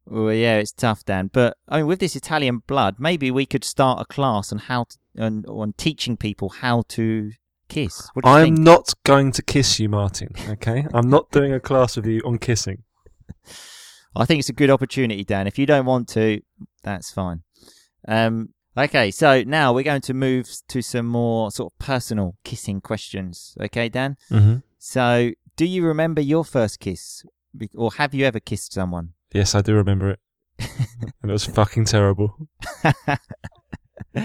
Well, 0.05 0.33
yeah, 0.33 0.57
it's 0.57 0.71
tough, 0.73 1.03
Dan. 1.05 1.29
But 1.31 1.57
I 1.67 1.77
mean, 1.77 1.87
with 1.87 1.99
this 1.99 2.15
Italian 2.15 2.59
blood, 2.67 2.95
maybe 2.99 3.31
we 3.31 3.45
could 3.45 3.63
start 3.63 4.01
a 4.01 4.05
class 4.05 4.51
on 4.51 4.59
how 4.59 4.85
to, 4.85 4.97
on, 5.25 5.45
on 5.45 5.73
teaching 5.73 6.15
people 6.17 6.49
how 6.49 6.83
to 6.89 7.31
kiss. 7.67 8.09
What 8.13 8.25
do 8.25 8.29
you 8.29 8.35
I'm 8.35 8.55
think? 8.55 8.59
not 8.59 8.93
going 9.03 9.31
to 9.33 9.41
kiss 9.41 9.79
you, 9.79 9.89
Martin. 9.89 10.29
Okay, 10.49 10.85
I'm 10.93 11.09
not 11.09 11.31
doing 11.31 11.53
a 11.53 11.59
class 11.59 11.95
with 11.95 12.05
you 12.05 12.21
on 12.25 12.37
kissing. 12.37 12.83
I 14.15 14.25
think 14.25 14.39
it's 14.39 14.49
a 14.49 14.53
good 14.53 14.69
opportunity, 14.69 15.23
Dan. 15.23 15.47
If 15.47 15.59
you 15.59 15.65
don't 15.65 15.85
want 15.85 16.07
to, 16.09 16.41
that's 16.83 17.11
fine. 17.11 17.43
Um, 18.07 18.49
okay, 18.75 19.11
so 19.11 19.43
now 19.43 19.73
we're 19.73 19.83
going 19.83 20.01
to 20.01 20.13
move 20.13 20.49
to 20.69 20.81
some 20.81 21.05
more 21.05 21.51
sort 21.51 21.73
of 21.73 21.79
personal 21.79 22.35
kissing 22.43 22.81
questions. 22.81 23.55
Okay, 23.61 23.89
Dan? 23.89 24.17
Mm-hmm. 24.31 24.57
So, 24.79 25.31
do 25.55 25.65
you 25.65 25.85
remember 25.85 26.21
your 26.21 26.43
first 26.43 26.79
kiss? 26.79 27.23
Or 27.75 27.91
have 27.93 28.13
you 28.13 28.25
ever 28.25 28.39
kissed 28.39 28.73
someone? 28.73 29.13
Yes, 29.33 29.53
I 29.53 29.61
do 29.61 29.75
remember 29.75 30.11
it, 30.11 30.19
and 30.59 31.29
it 31.29 31.31
was 31.31 31.45
fucking 31.45 31.85
terrible. 31.85 32.47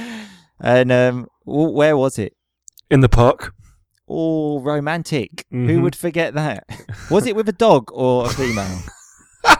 and 0.61 0.93
um, 0.93 1.29
where 1.45 1.97
was 1.97 2.19
it? 2.19 2.35
In 2.93 3.01
the 3.01 3.09
park, 3.09 3.55
Oh, 4.09 4.61
romantic. 4.61 5.47
Who 5.51 5.79
Mhm. 5.79 5.83
would 5.83 5.97
forget 5.97 6.35
that? 6.35 6.65
Was 7.11 7.27
it 7.27 7.35
with 7.35 7.49
a 7.49 7.53
dog 7.53 7.91
or 7.93 8.27
a 8.27 8.29
female? 8.29 8.83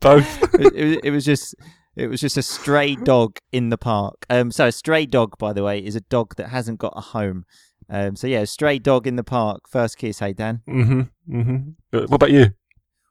both. 0.00 0.42
it, 0.54 0.72
it, 0.74 0.84
was- 0.86 0.98
it 1.04 1.10
was 1.10 1.24
just 1.24 1.54
it 1.96 2.06
was 2.06 2.20
just 2.20 2.36
a 2.36 2.42
stray 2.42 2.94
dog 2.94 3.38
in 3.50 3.70
the 3.70 3.78
park. 3.78 4.24
Um, 4.30 4.52
so 4.52 4.66
a 4.68 4.72
stray 4.72 5.04
dog, 5.06 5.36
by 5.38 5.52
the 5.52 5.64
way, 5.64 5.84
is 5.84 5.96
a 5.96 6.00
dog 6.02 6.36
that 6.36 6.48
hasn't 6.50 6.78
got 6.78 6.92
a 6.96 7.00
home. 7.00 7.44
Um, 7.90 8.14
so 8.14 8.28
yeah, 8.28 8.40
a 8.40 8.46
stray 8.46 8.78
dog 8.78 9.06
in 9.08 9.16
the 9.16 9.24
park. 9.24 9.62
First 9.68 9.98
kiss, 9.98 10.20
hey 10.20 10.32
Dan. 10.32 10.60
mm-hmm. 10.68 11.00
Mm-hmm. 11.40 11.70
What 11.98 12.12
about 12.12 12.30
you? 12.30 12.50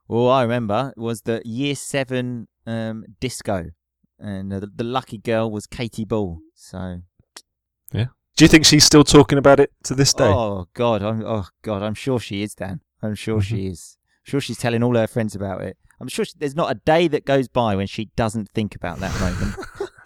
All 0.08 0.30
I 0.30 0.43
remember 0.43 0.93
it 0.96 1.02
was 1.02 1.24
the 1.24 1.41
year 1.43 1.76
seven 1.76 2.48
um, 2.65 3.04
disco, 3.20 3.72
and 4.20 4.54
uh, 4.54 4.60
the, 4.62 4.67
the 4.74 4.84
lucky 4.86 5.17
girl 5.17 5.52
was 5.52 5.67
Katie 5.67 6.06
Ball. 6.06 6.39
So 6.56 7.02
Do 8.38 8.45
you 8.45 8.50
think 8.50 8.65
she's 8.65 8.86
still 8.86 9.04
talking 9.04 9.38
about 9.38 9.60
it 9.60 9.71
to 9.84 9.95
this 9.95 10.13
day? 10.13 10.32
oh 10.32 10.67
god, 10.73 11.02
I'm 11.04 11.23
oh 11.26 11.47
god, 11.63 11.82
I'm 11.84 11.95
sure 11.95 12.19
she 12.19 12.43
is 12.43 12.54
Dan. 12.56 12.82
I'm 13.02 13.15
sure 13.15 13.41
she 13.41 13.67
is. 13.67 13.97
I'm 14.26 14.30
sure 14.30 14.41
she's 14.41 14.58
telling 14.58 14.84
all 14.84 14.95
her 14.95 15.08
friends 15.08 15.36
about 15.36 15.62
it. 15.62 15.76
I'm 16.00 16.08
sure 16.08 16.23
she, 16.23 16.34
there's 16.38 16.56
not 16.56 16.71
a 16.71 16.76
day 16.76 17.08
that 17.08 17.26
goes 17.26 17.47
by 17.47 17.76
when 17.76 17.88
she 17.88 18.06
doesn't 18.15 18.50
think 18.50 18.76
about 18.76 19.00
that 19.00 19.19
moment. 19.19 19.56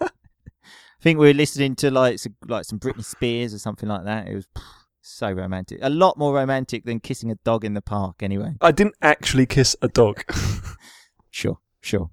I 0.02 1.02
think 1.02 1.18
we 1.18 1.26
were 1.26 1.34
listening 1.34 1.76
to 1.76 1.90
like 1.90 2.18
some, 2.18 2.34
like 2.46 2.64
some 2.64 2.78
Britney 2.78 3.04
Spears 3.04 3.52
or 3.52 3.58
something 3.58 3.88
like 3.88 4.04
that. 4.04 4.28
It 4.28 4.34
was 4.34 4.48
so 5.02 5.30
romantic. 5.30 5.80
A 5.82 5.90
lot 5.90 6.16
more 6.16 6.32
romantic 6.32 6.84
than 6.84 7.00
kissing 7.00 7.30
a 7.30 7.34
dog 7.44 7.64
in 7.64 7.74
the 7.74 7.82
park, 7.82 8.22
anyway. 8.22 8.54
I 8.60 8.72
didn't 8.72 8.94
actually 9.02 9.46
kiss 9.46 9.76
a 9.82 9.88
dog. 9.88 10.24
Sure, 11.34 11.58
sure. 11.80 12.10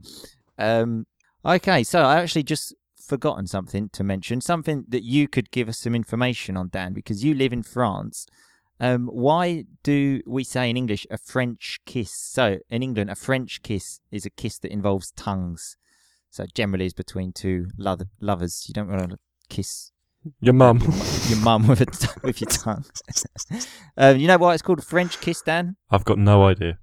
Um, 0.57 1.05
okay, 1.45 1.83
so 1.83 2.01
I 2.01 2.21
actually 2.21 2.43
just 2.43 2.73
forgotten 3.09 3.47
something 3.47 3.89
to 3.89 4.03
mention, 4.03 4.39
something 4.39 4.85
that 4.87 5.03
you 5.03 5.27
could 5.27 5.51
give 5.51 5.67
us 5.67 5.79
some 5.79 5.95
information 5.95 6.55
on, 6.55 6.69
Dan, 6.69 6.93
because 6.93 7.23
you 7.23 7.33
live 7.33 7.51
in 7.51 7.63
France. 7.63 8.25
Um, 8.79 9.07
why 9.07 9.65
do 9.83 10.21
we 10.25 10.43
say 10.45 10.69
in 10.69 10.77
English 10.77 11.05
a 11.11 11.17
French 11.17 11.79
kiss? 11.85 12.13
So 12.13 12.59
in 12.69 12.81
England, 12.81 13.09
a 13.09 13.15
French 13.15 13.61
kiss 13.61 13.99
is 14.11 14.25
a 14.25 14.29
kiss 14.29 14.57
that 14.59 14.71
involves 14.71 15.11
tongues. 15.11 15.75
So 16.29 16.45
generally, 16.53 16.85
is 16.85 16.93
between 16.93 17.33
two 17.33 17.67
lo- 17.77 17.97
lovers. 18.21 18.65
You 18.67 18.73
don't 18.73 18.87
want 18.87 19.09
to 19.09 19.17
kiss 19.49 19.91
Your 20.39 20.53
mum. 20.53 20.79
your 21.27 21.39
mum 21.39 21.67
with 21.67 21.81
a 21.81 21.87
t- 21.87 22.19
with 22.23 22.39
your 22.39 22.49
tongue. 22.49 22.85
um, 23.97 24.17
you 24.17 24.27
know 24.27 24.37
why 24.37 24.53
it's 24.53 24.61
called 24.61 24.85
French 24.85 25.19
kiss, 25.19 25.41
Dan? 25.41 25.75
I've 25.89 26.05
got 26.05 26.19
no 26.19 26.45
idea. 26.45 26.77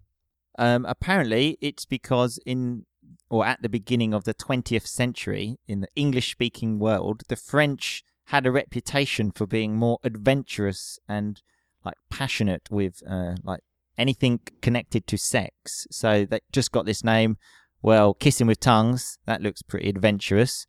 Um, 0.58 0.84
apparently, 0.86 1.56
it's 1.60 1.84
because 1.86 2.38
in 2.44 2.84
or 3.28 3.44
at 3.46 3.62
the 3.62 3.68
beginning 3.68 4.14
of 4.14 4.24
the 4.24 4.34
20th 4.34 4.86
century, 4.86 5.58
in 5.66 5.80
the 5.80 5.88
English-speaking 5.96 6.78
world, 6.78 7.22
the 7.28 7.36
French 7.36 8.04
had 8.26 8.46
a 8.46 8.50
reputation 8.50 9.30
for 9.30 9.46
being 9.46 9.76
more 9.76 9.98
adventurous 10.02 10.98
and 11.08 11.42
like 11.84 11.96
passionate 12.10 12.68
with 12.70 13.02
uh, 13.08 13.34
like 13.44 13.60
anything 13.96 14.40
connected 14.60 15.06
to 15.06 15.16
sex. 15.16 15.86
So 15.90 16.24
they 16.24 16.40
just 16.52 16.72
got 16.72 16.86
this 16.86 17.04
name. 17.04 17.36
Well, 17.82 18.14
kissing 18.14 18.46
with 18.46 18.60
tongues 18.60 19.18
that 19.26 19.42
looks 19.42 19.62
pretty 19.62 19.88
adventurous. 19.88 20.66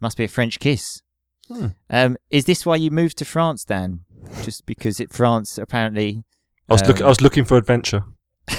Must 0.00 0.16
be 0.16 0.24
a 0.24 0.28
French 0.28 0.58
kiss. 0.58 1.00
Hmm. 1.48 1.68
Um, 1.88 2.16
is 2.30 2.44
this 2.44 2.66
why 2.66 2.76
you 2.76 2.90
moved 2.90 3.18
to 3.18 3.24
France, 3.24 3.64
Dan? 3.64 4.00
Just 4.42 4.66
because 4.66 5.00
it 5.00 5.12
France 5.12 5.58
apparently 5.58 6.24
I 6.68 6.74
was, 6.74 6.86
look, 6.86 7.00
Um, 7.00 7.06
I 7.06 7.08
was 7.08 7.20
looking 7.20 7.44
for 7.44 7.56
adventure. 7.56 8.04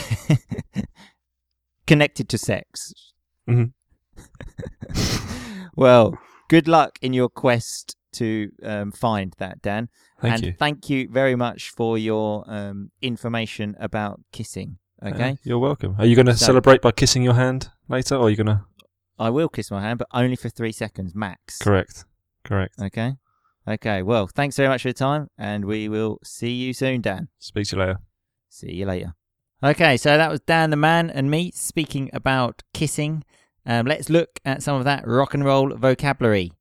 connected 1.88 2.30
to 2.30 2.38
sex. 2.38 2.93
Mhm. 3.49 3.73
well, 5.75 6.17
good 6.49 6.67
luck 6.67 6.97
in 7.01 7.13
your 7.13 7.29
quest 7.29 7.95
to 8.13 8.49
um, 8.63 8.91
find 8.91 9.34
that, 9.39 9.62
Dan. 9.62 9.89
Thank 10.21 10.34
and 10.36 10.45
you. 10.45 10.53
thank 10.58 10.89
you 10.89 11.10
very 11.10 11.36
much 11.36 11.69
for 11.71 11.97
your 11.97 12.43
um, 12.47 12.91
information 13.01 13.75
about 13.79 14.21
kissing. 14.32 14.77
Okay, 15.03 15.32
Uh, 15.32 15.36
you're 15.43 15.60
welcome. 15.60 15.95
Are 15.97 16.06
you 16.06 16.15
going 16.15 16.27
to 16.27 16.38
So- 16.38 16.45
celebrate 16.45 16.82
by 16.82 16.91
kissing 16.91 17.23
your 17.23 17.34
hand 17.34 17.69
later, 17.89 18.15
or 18.15 18.27
are 18.27 18.29
you 18.29 18.38
going 18.38 18.47
to? 18.47 18.62
I 19.19 19.29
will 19.29 19.49
kiss 19.49 19.69
my 19.71 19.82
hand, 19.82 19.99
but 19.99 20.08
only 20.13 20.36
for 20.36 20.49
three 20.49 20.71
seconds 20.71 21.13
max. 21.13 21.58
Correct. 21.60 22.06
Correct. 22.43 22.75
Okay. 22.82 23.13
Okay. 23.67 24.01
Well, 24.03 24.27
thanks 24.27 24.56
very 24.56 24.69
much 24.69 24.82
for 24.84 24.89
your 24.89 24.93
time, 24.93 25.27
and 25.38 25.65
we 25.65 25.89
will 25.89 26.19
see 26.23 26.51
you 26.51 26.73
soon, 26.73 27.01
Dan. 27.01 27.27
Speak 27.39 27.67
to 27.67 27.75
you 27.75 27.79
later. 27.82 27.99
See 28.49 28.71
you 28.73 28.86
later. 28.86 29.13
Okay, 29.63 29.95
so 29.95 30.17
that 30.17 30.30
was 30.30 30.41
Dan 30.41 30.71
the 30.71 30.76
man 30.76 31.10
and 31.10 31.32
me 31.32 31.49
speaking 31.56 32.10
about 32.12 32.63
kissing. 32.73 33.23
Um, 33.65 33.86
let's 33.86 34.10
look 34.10 34.41
at 34.43 34.62
some 34.62 34.76
of 34.76 34.84
that 34.84 35.08
rock 35.08 35.34
and 35.34 35.45
roll 35.45 35.73
vocabulary. 35.73 36.52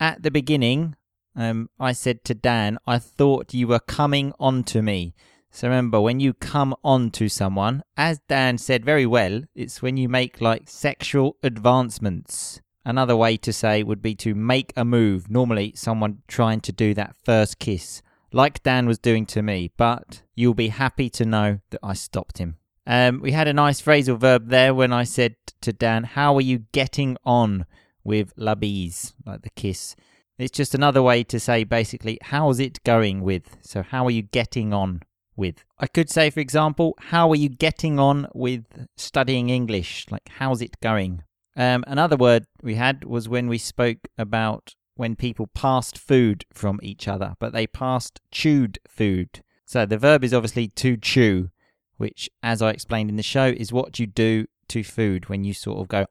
At 0.00 0.24
the 0.24 0.32
beginning, 0.32 0.96
um, 1.36 1.70
I 1.78 1.92
said 1.92 2.24
to 2.24 2.34
Dan, 2.34 2.78
I 2.84 2.98
thought 2.98 3.54
you 3.54 3.68
were 3.68 3.78
coming 3.78 4.32
on 4.40 4.64
to 4.64 4.82
me. 4.82 5.14
So 5.52 5.68
remember, 5.68 6.00
when 6.00 6.18
you 6.18 6.34
come 6.34 6.74
on 6.82 7.12
to 7.12 7.28
someone, 7.28 7.84
as 7.96 8.18
Dan 8.28 8.58
said 8.58 8.84
very 8.84 9.06
well, 9.06 9.42
it's 9.54 9.80
when 9.80 9.96
you 9.96 10.08
make 10.08 10.40
like 10.40 10.68
sexual 10.68 11.36
advancements. 11.44 12.60
Another 12.84 13.16
way 13.16 13.36
to 13.36 13.52
say 13.52 13.84
would 13.84 14.02
be 14.02 14.16
to 14.16 14.34
make 14.34 14.72
a 14.76 14.84
move. 14.84 15.30
Normally, 15.30 15.74
someone 15.76 16.22
trying 16.26 16.60
to 16.62 16.72
do 16.72 16.92
that 16.94 17.14
first 17.14 17.60
kiss 17.60 18.02
like 18.32 18.62
Dan 18.62 18.86
was 18.86 18.98
doing 18.98 19.26
to 19.26 19.42
me, 19.42 19.70
but 19.76 20.22
you'll 20.34 20.54
be 20.54 20.68
happy 20.68 21.08
to 21.10 21.24
know 21.24 21.60
that 21.70 21.80
I 21.82 21.94
stopped 21.94 22.38
him. 22.38 22.56
Um, 22.86 23.20
we 23.20 23.32
had 23.32 23.48
a 23.48 23.52
nice 23.52 23.82
phrasal 23.82 24.18
verb 24.18 24.48
there 24.48 24.74
when 24.74 24.92
I 24.92 25.04
said 25.04 25.36
to 25.60 25.72
Dan, 25.72 26.04
How 26.04 26.34
are 26.36 26.40
you 26.42 26.60
getting 26.72 27.16
on 27.24 27.66
with 28.02 28.32
la 28.36 28.54
bise, 28.54 29.12
like 29.26 29.42
the 29.42 29.50
kiss? 29.50 29.94
It's 30.38 30.56
just 30.56 30.74
another 30.74 31.02
way 31.02 31.24
to 31.24 31.38
say 31.38 31.64
basically, 31.64 32.18
How's 32.22 32.60
it 32.60 32.82
going 32.84 33.22
with? 33.22 33.56
So, 33.60 33.82
how 33.82 34.06
are 34.06 34.10
you 34.10 34.22
getting 34.22 34.72
on 34.72 35.02
with? 35.36 35.64
I 35.78 35.86
could 35.86 36.08
say, 36.08 36.30
for 36.30 36.40
example, 36.40 36.94
How 36.98 37.28
are 37.30 37.36
you 37.36 37.50
getting 37.50 37.98
on 37.98 38.28
with 38.34 38.64
studying 38.96 39.50
English? 39.50 40.06
Like, 40.10 40.28
how's 40.38 40.62
it 40.62 40.80
going? 40.80 41.24
Um, 41.56 41.84
another 41.86 42.16
word 42.16 42.46
we 42.62 42.76
had 42.76 43.04
was 43.04 43.28
when 43.28 43.48
we 43.48 43.58
spoke 43.58 44.08
about 44.16 44.74
when 44.98 45.14
people 45.14 45.46
passed 45.46 45.96
food 45.96 46.44
from 46.52 46.80
each 46.82 47.06
other, 47.06 47.36
but 47.38 47.52
they 47.52 47.68
passed 47.68 48.20
chewed 48.32 48.80
food. 48.88 49.42
So 49.64 49.86
the 49.86 49.96
verb 49.96 50.24
is 50.24 50.34
obviously 50.34 50.66
to 50.66 50.96
chew, 50.96 51.50
which, 51.98 52.28
as 52.42 52.60
I 52.60 52.70
explained 52.70 53.08
in 53.08 53.14
the 53.14 53.22
show, 53.22 53.46
is 53.46 53.72
what 53.72 54.00
you 54.00 54.06
do 54.06 54.46
to 54.66 54.82
food 54.82 55.28
when 55.28 55.44
you 55.44 55.54
sort 55.54 55.78
of 55.78 55.86
go. 55.86 56.06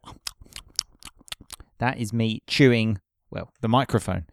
That 1.79 1.97
is 1.97 2.13
me 2.13 2.41
chewing, 2.47 2.99
well, 3.29 3.51
the 3.59 3.67
microphone. 3.67 4.25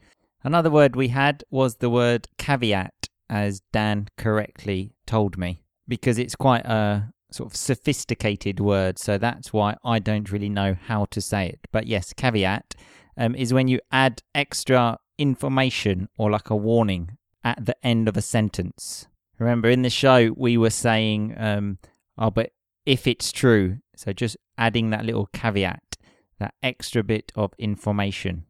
Another 0.45 0.71
word 0.71 0.95
we 0.95 1.09
had 1.09 1.43
was 1.51 1.77
the 1.77 1.91
word 1.91 2.29
caveat, 2.39 3.09
as 3.29 3.61
Dan 3.73 4.07
correctly 4.17 4.95
told 5.05 5.37
me, 5.37 5.65
because 5.89 6.17
it's 6.17 6.37
quite 6.37 6.65
a 6.65 7.13
sort 7.33 7.51
of 7.51 7.57
sophisticated 7.57 8.61
word, 8.61 9.01
so 9.01 9.19
that's 9.19 9.53
why 9.53 9.75
I 9.85 9.99
don't 9.99 10.31
really 10.31 10.49
know 10.49 10.77
how 10.87 11.07
to 11.07 11.21
say 11.21 11.49
it. 11.49 11.59
But 11.73 11.89
yes, 11.89 12.13
caveat 12.13 12.77
um, 13.17 13.35
is 13.35 13.53
when 13.53 13.69
you 13.69 13.81
add 13.93 14.23
extra 14.35 14.99
information 15.19 16.09
or 16.19 16.31
like 16.31 16.51
a 16.51 16.57
warning 16.57 17.17
at 17.43 17.65
the 17.65 17.77
end 17.87 18.09
of 18.09 18.17
a 18.17 18.23
sentence. 18.23 19.07
Remember, 19.39 19.69
in 19.69 19.83
the 19.83 19.91
show, 19.91 20.33
we 20.37 20.57
were 20.57 20.71
saying, 20.71 21.35
um, 21.37 21.79
oh, 22.17 22.31
but 22.31 22.53
if 22.87 23.07
it's 23.07 23.33
true, 23.33 23.79
so 23.97 24.13
just 24.13 24.37
adding 24.57 24.91
that 24.91 25.05
little 25.05 25.27
caveat, 25.33 25.97
that 26.39 26.55
extra 26.63 27.03
bit 27.03 27.33
of 27.35 27.53
information. 27.59 28.45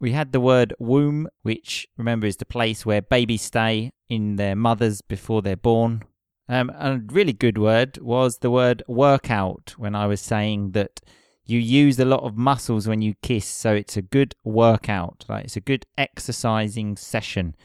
We 0.00 0.12
had 0.12 0.32
the 0.32 0.40
word 0.40 0.74
womb, 0.78 1.28
which 1.42 1.88
remember 1.96 2.26
is 2.26 2.36
the 2.36 2.44
place 2.44 2.86
where 2.86 3.02
babies 3.02 3.42
stay 3.42 3.90
in 4.08 4.36
their 4.36 4.54
mothers 4.54 5.00
before 5.00 5.42
they're 5.42 5.56
born. 5.56 6.04
Um, 6.48 6.70
a 6.70 7.00
really 7.06 7.32
good 7.32 7.58
word 7.58 7.98
was 7.98 8.38
the 8.38 8.50
word 8.50 8.82
workout 8.86 9.74
when 9.76 9.94
I 9.94 10.06
was 10.06 10.20
saying 10.20 10.70
that 10.72 11.00
you 11.48 11.58
use 11.58 11.98
a 11.98 12.04
lot 12.04 12.22
of 12.22 12.36
muscles 12.36 12.86
when 12.86 13.00
you 13.00 13.14
kiss, 13.22 13.46
so 13.46 13.74
it's 13.74 13.96
a 13.96 14.02
good 14.02 14.34
workout. 14.44 15.24
Like 15.28 15.46
it's 15.46 15.56
a 15.56 15.60
good 15.60 15.86
exercising 15.96 16.96
session. 16.96 17.56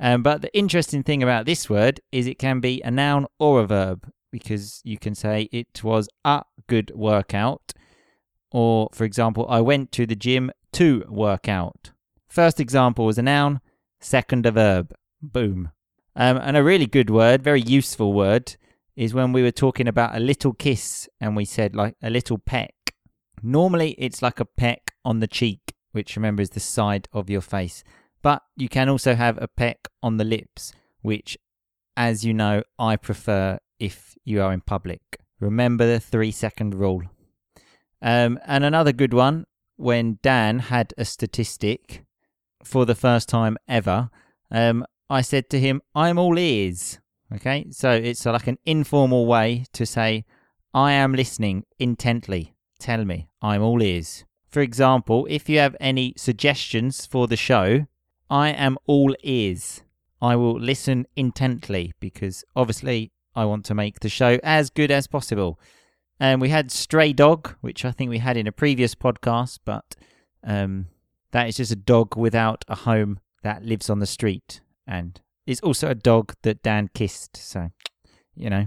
Um, 0.00 0.22
but 0.22 0.40
the 0.40 0.56
interesting 0.56 1.02
thing 1.02 1.22
about 1.22 1.44
this 1.44 1.68
word 1.68 2.00
is 2.10 2.26
it 2.26 2.38
can 2.38 2.60
be 2.60 2.80
a 2.82 2.90
noun 2.90 3.26
or 3.38 3.60
a 3.60 3.66
verb 3.66 4.10
because 4.30 4.80
you 4.82 4.98
can 4.98 5.14
say 5.14 5.48
it 5.52 5.84
was 5.84 6.08
a 6.24 6.42
good 6.68 6.90
workout, 6.94 7.74
or 8.50 8.88
for 8.92 9.04
example, 9.04 9.46
I 9.48 9.60
went 9.60 9.92
to 9.92 10.06
the 10.06 10.16
gym 10.16 10.50
to 10.72 11.04
work 11.08 11.48
out. 11.48 11.92
First 12.28 12.60
example 12.60 13.04
was 13.04 13.18
a 13.18 13.22
noun, 13.22 13.60
second 14.00 14.46
a 14.46 14.52
verb. 14.52 14.94
Boom. 15.20 15.70
Um, 16.16 16.38
and 16.38 16.56
a 16.56 16.64
really 16.64 16.86
good 16.86 17.10
word, 17.10 17.42
very 17.42 17.60
useful 17.60 18.12
word, 18.12 18.56
is 18.96 19.14
when 19.14 19.32
we 19.32 19.42
were 19.42 19.52
talking 19.52 19.86
about 19.86 20.16
a 20.16 20.20
little 20.20 20.52
kiss 20.52 21.08
and 21.20 21.36
we 21.36 21.44
said 21.44 21.76
like 21.76 21.94
a 22.02 22.10
little 22.10 22.38
peck. 22.38 22.74
Normally, 23.42 23.92
it's 23.98 24.22
like 24.22 24.40
a 24.40 24.44
peck 24.44 24.94
on 25.04 25.20
the 25.20 25.26
cheek, 25.26 25.74
which 25.92 26.16
remember 26.16 26.42
is 26.42 26.50
the 26.50 26.60
side 26.60 27.08
of 27.12 27.30
your 27.30 27.40
face. 27.40 27.84
But 28.22 28.42
you 28.56 28.68
can 28.68 28.88
also 28.88 29.14
have 29.14 29.38
a 29.40 29.48
peck 29.48 29.88
on 30.02 30.16
the 30.16 30.24
lips, 30.24 30.72
which, 31.02 31.38
as 31.96 32.24
you 32.24 32.34
know, 32.34 32.62
I 32.78 32.96
prefer 32.96 33.58
if 33.78 34.16
you 34.24 34.42
are 34.42 34.52
in 34.52 34.60
public. 34.60 35.00
Remember 35.40 35.86
the 35.86 36.00
three 36.00 36.32
second 36.32 36.74
rule. 36.74 37.02
Um, 38.02 38.38
and 38.46 38.64
another 38.64 38.92
good 38.92 39.14
one 39.14 39.46
when 39.76 40.18
Dan 40.22 40.58
had 40.58 40.92
a 40.98 41.04
statistic 41.04 42.04
for 42.64 42.84
the 42.84 42.94
first 42.94 43.28
time 43.28 43.56
ever, 43.68 44.10
um, 44.50 44.84
I 45.08 45.22
said 45.22 45.48
to 45.50 45.60
him, 45.60 45.80
I'm 45.94 46.18
all 46.18 46.38
ears. 46.38 46.98
Okay, 47.34 47.66
so 47.70 47.90
it's 47.90 48.24
like 48.26 48.46
an 48.46 48.58
informal 48.64 49.26
way 49.26 49.64
to 49.74 49.86
say, 49.86 50.24
I 50.74 50.92
am 50.92 51.12
listening 51.14 51.64
intently. 51.78 52.54
Tell 52.78 53.04
me, 53.04 53.28
I'm 53.42 53.62
all 53.62 53.82
ears. 53.82 54.24
For 54.48 54.60
example, 54.60 55.26
if 55.28 55.48
you 55.48 55.58
have 55.58 55.76
any 55.80 56.14
suggestions 56.16 57.06
for 57.06 57.26
the 57.26 57.36
show, 57.36 57.86
I 58.30 58.50
am 58.50 58.78
all 58.86 59.14
ears. 59.22 59.82
I 60.20 60.36
will 60.36 60.58
listen 60.58 61.06
intently 61.16 61.92
because 62.00 62.44
obviously 62.56 63.12
I 63.34 63.44
want 63.44 63.64
to 63.66 63.74
make 63.74 64.00
the 64.00 64.08
show 64.08 64.38
as 64.42 64.70
good 64.70 64.90
as 64.90 65.06
possible. 65.06 65.60
And 66.18 66.40
we 66.40 66.48
had 66.48 66.72
Stray 66.72 67.12
Dog, 67.12 67.54
which 67.60 67.84
I 67.84 67.92
think 67.92 68.10
we 68.10 68.18
had 68.18 68.36
in 68.36 68.46
a 68.46 68.52
previous 68.52 68.94
podcast, 68.94 69.60
but 69.64 69.94
um, 70.42 70.86
that 71.30 71.48
is 71.48 71.56
just 71.56 71.72
a 71.72 71.76
dog 71.76 72.16
without 72.16 72.64
a 72.68 72.74
home 72.74 73.20
that 73.42 73.64
lives 73.64 73.88
on 73.88 74.00
the 74.00 74.06
street 74.06 74.60
and 74.86 75.20
is 75.46 75.60
also 75.60 75.88
a 75.88 75.94
dog 75.94 76.34
that 76.42 76.62
Dan 76.62 76.90
kissed. 76.92 77.36
So, 77.36 77.70
you 78.34 78.50
know. 78.50 78.66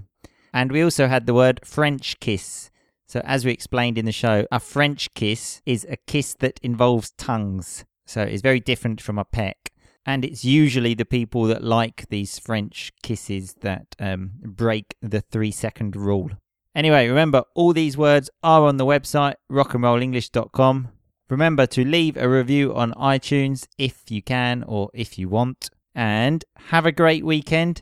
And 0.54 0.71
we 0.71 0.82
also 0.82 1.08
had 1.08 1.26
the 1.26 1.34
word 1.34 1.62
French 1.63 2.19
kiss. 2.19 2.70
So, 3.12 3.19
as 3.26 3.43
we 3.43 3.52
explained 3.52 3.97
in 3.97 4.06
the 4.06 4.13
show, 4.13 4.47
a 4.54 4.60
French 4.62 5.13
kiss 5.15 5.62
is 5.65 5.86
a 5.89 5.97
kiss 5.97 6.34
that 6.36 6.62
involves 6.63 7.12
tongues. 7.17 7.84
So, 8.08 8.21
it's 8.21 8.41
very 8.41 8.62
different 8.62 9.02
from 9.02 9.19
a 9.19 9.26
peck. 9.26 9.74
And 10.06 10.24
it's 10.24 10.45
usually 10.45 10.93
the 10.93 11.04
people 11.04 11.43
that 11.47 11.62
like 11.62 12.08
these 12.08 12.39
French 12.39 12.93
kisses 13.04 13.56
that 13.56 13.97
um, 14.00 14.32
break 14.41 14.95
the 15.02 15.19
three 15.19 15.52
second 15.52 15.97
rule. 15.97 16.32
Anyway, 16.74 17.06
remember, 17.10 17.43
all 17.54 17.74
these 17.74 17.97
words 17.97 18.30
are 18.43 18.63
on 18.63 18.78
the 18.78 18.86
website 18.86 19.36
rockandrollenglish.com. 19.52 20.88
Remember 21.30 21.65
to 21.65 21.84
leave 21.84 22.15
a 22.15 22.30
review 22.30 22.74
on 22.74 22.93
iTunes 22.93 23.67
if 23.78 24.10
you 24.10 24.21
can 24.21 24.63
or 24.63 24.89
if 24.93 25.19
you 25.19 25.28
want. 25.28 25.69
And 25.93 26.45
have 26.67 26.86
a 26.86 26.93
great 26.93 27.26
weekend. 27.26 27.82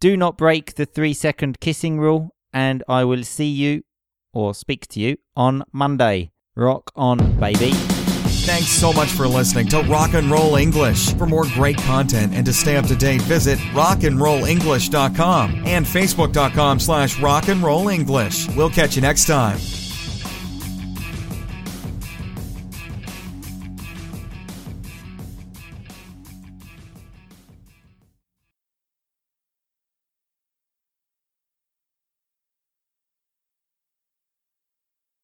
Do 0.00 0.18
not 0.18 0.36
break 0.36 0.74
the 0.74 0.84
three 0.84 1.14
second 1.14 1.60
kissing 1.60 1.98
rule. 1.98 2.34
And 2.52 2.84
I 2.88 3.04
will 3.04 3.24
see 3.24 3.48
you 3.48 3.82
or 4.36 4.54
speak 4.54 4.86
to 4.88 5.00
you 5.00 5.16
on 5.34 5.64
Monday. 5.72 6.30
Rock 6.54 6.92
on, 6.94 7.18
baby. 7.40 7.72
Thanks 8.46 8.68
so 8.68 8.92
much 8.92 9.08
for 9.08 9.26
listening 9.26 9.66
to 9.68 9.80
Rock 9.82 10.14
and 10.14 10.30
Roll 10.30 10.56
English. 10.56 11.14
For 11.14 11.26
more 11.26 11.46
great 11.54 11.78
content 11.78 12.32
and 12.34 12.46
to 12.46 12.52
stay 12.52 12.76
up 12.76 12.86
to 12.86 12.94
date, 12.94 13.22
visit 13.22 13.58
rockandrollenglish.com 13.72 15.62
and 15.66 15.84
facebook.com 15.84 16.78
slash 16.78 17.16
rockandrollenglish. 17.16 18.54
We'll 18.54 18.70
catch 18.70 18.94
you 18.94 19.02
next 19.02 19.26
time. 19.26 19.58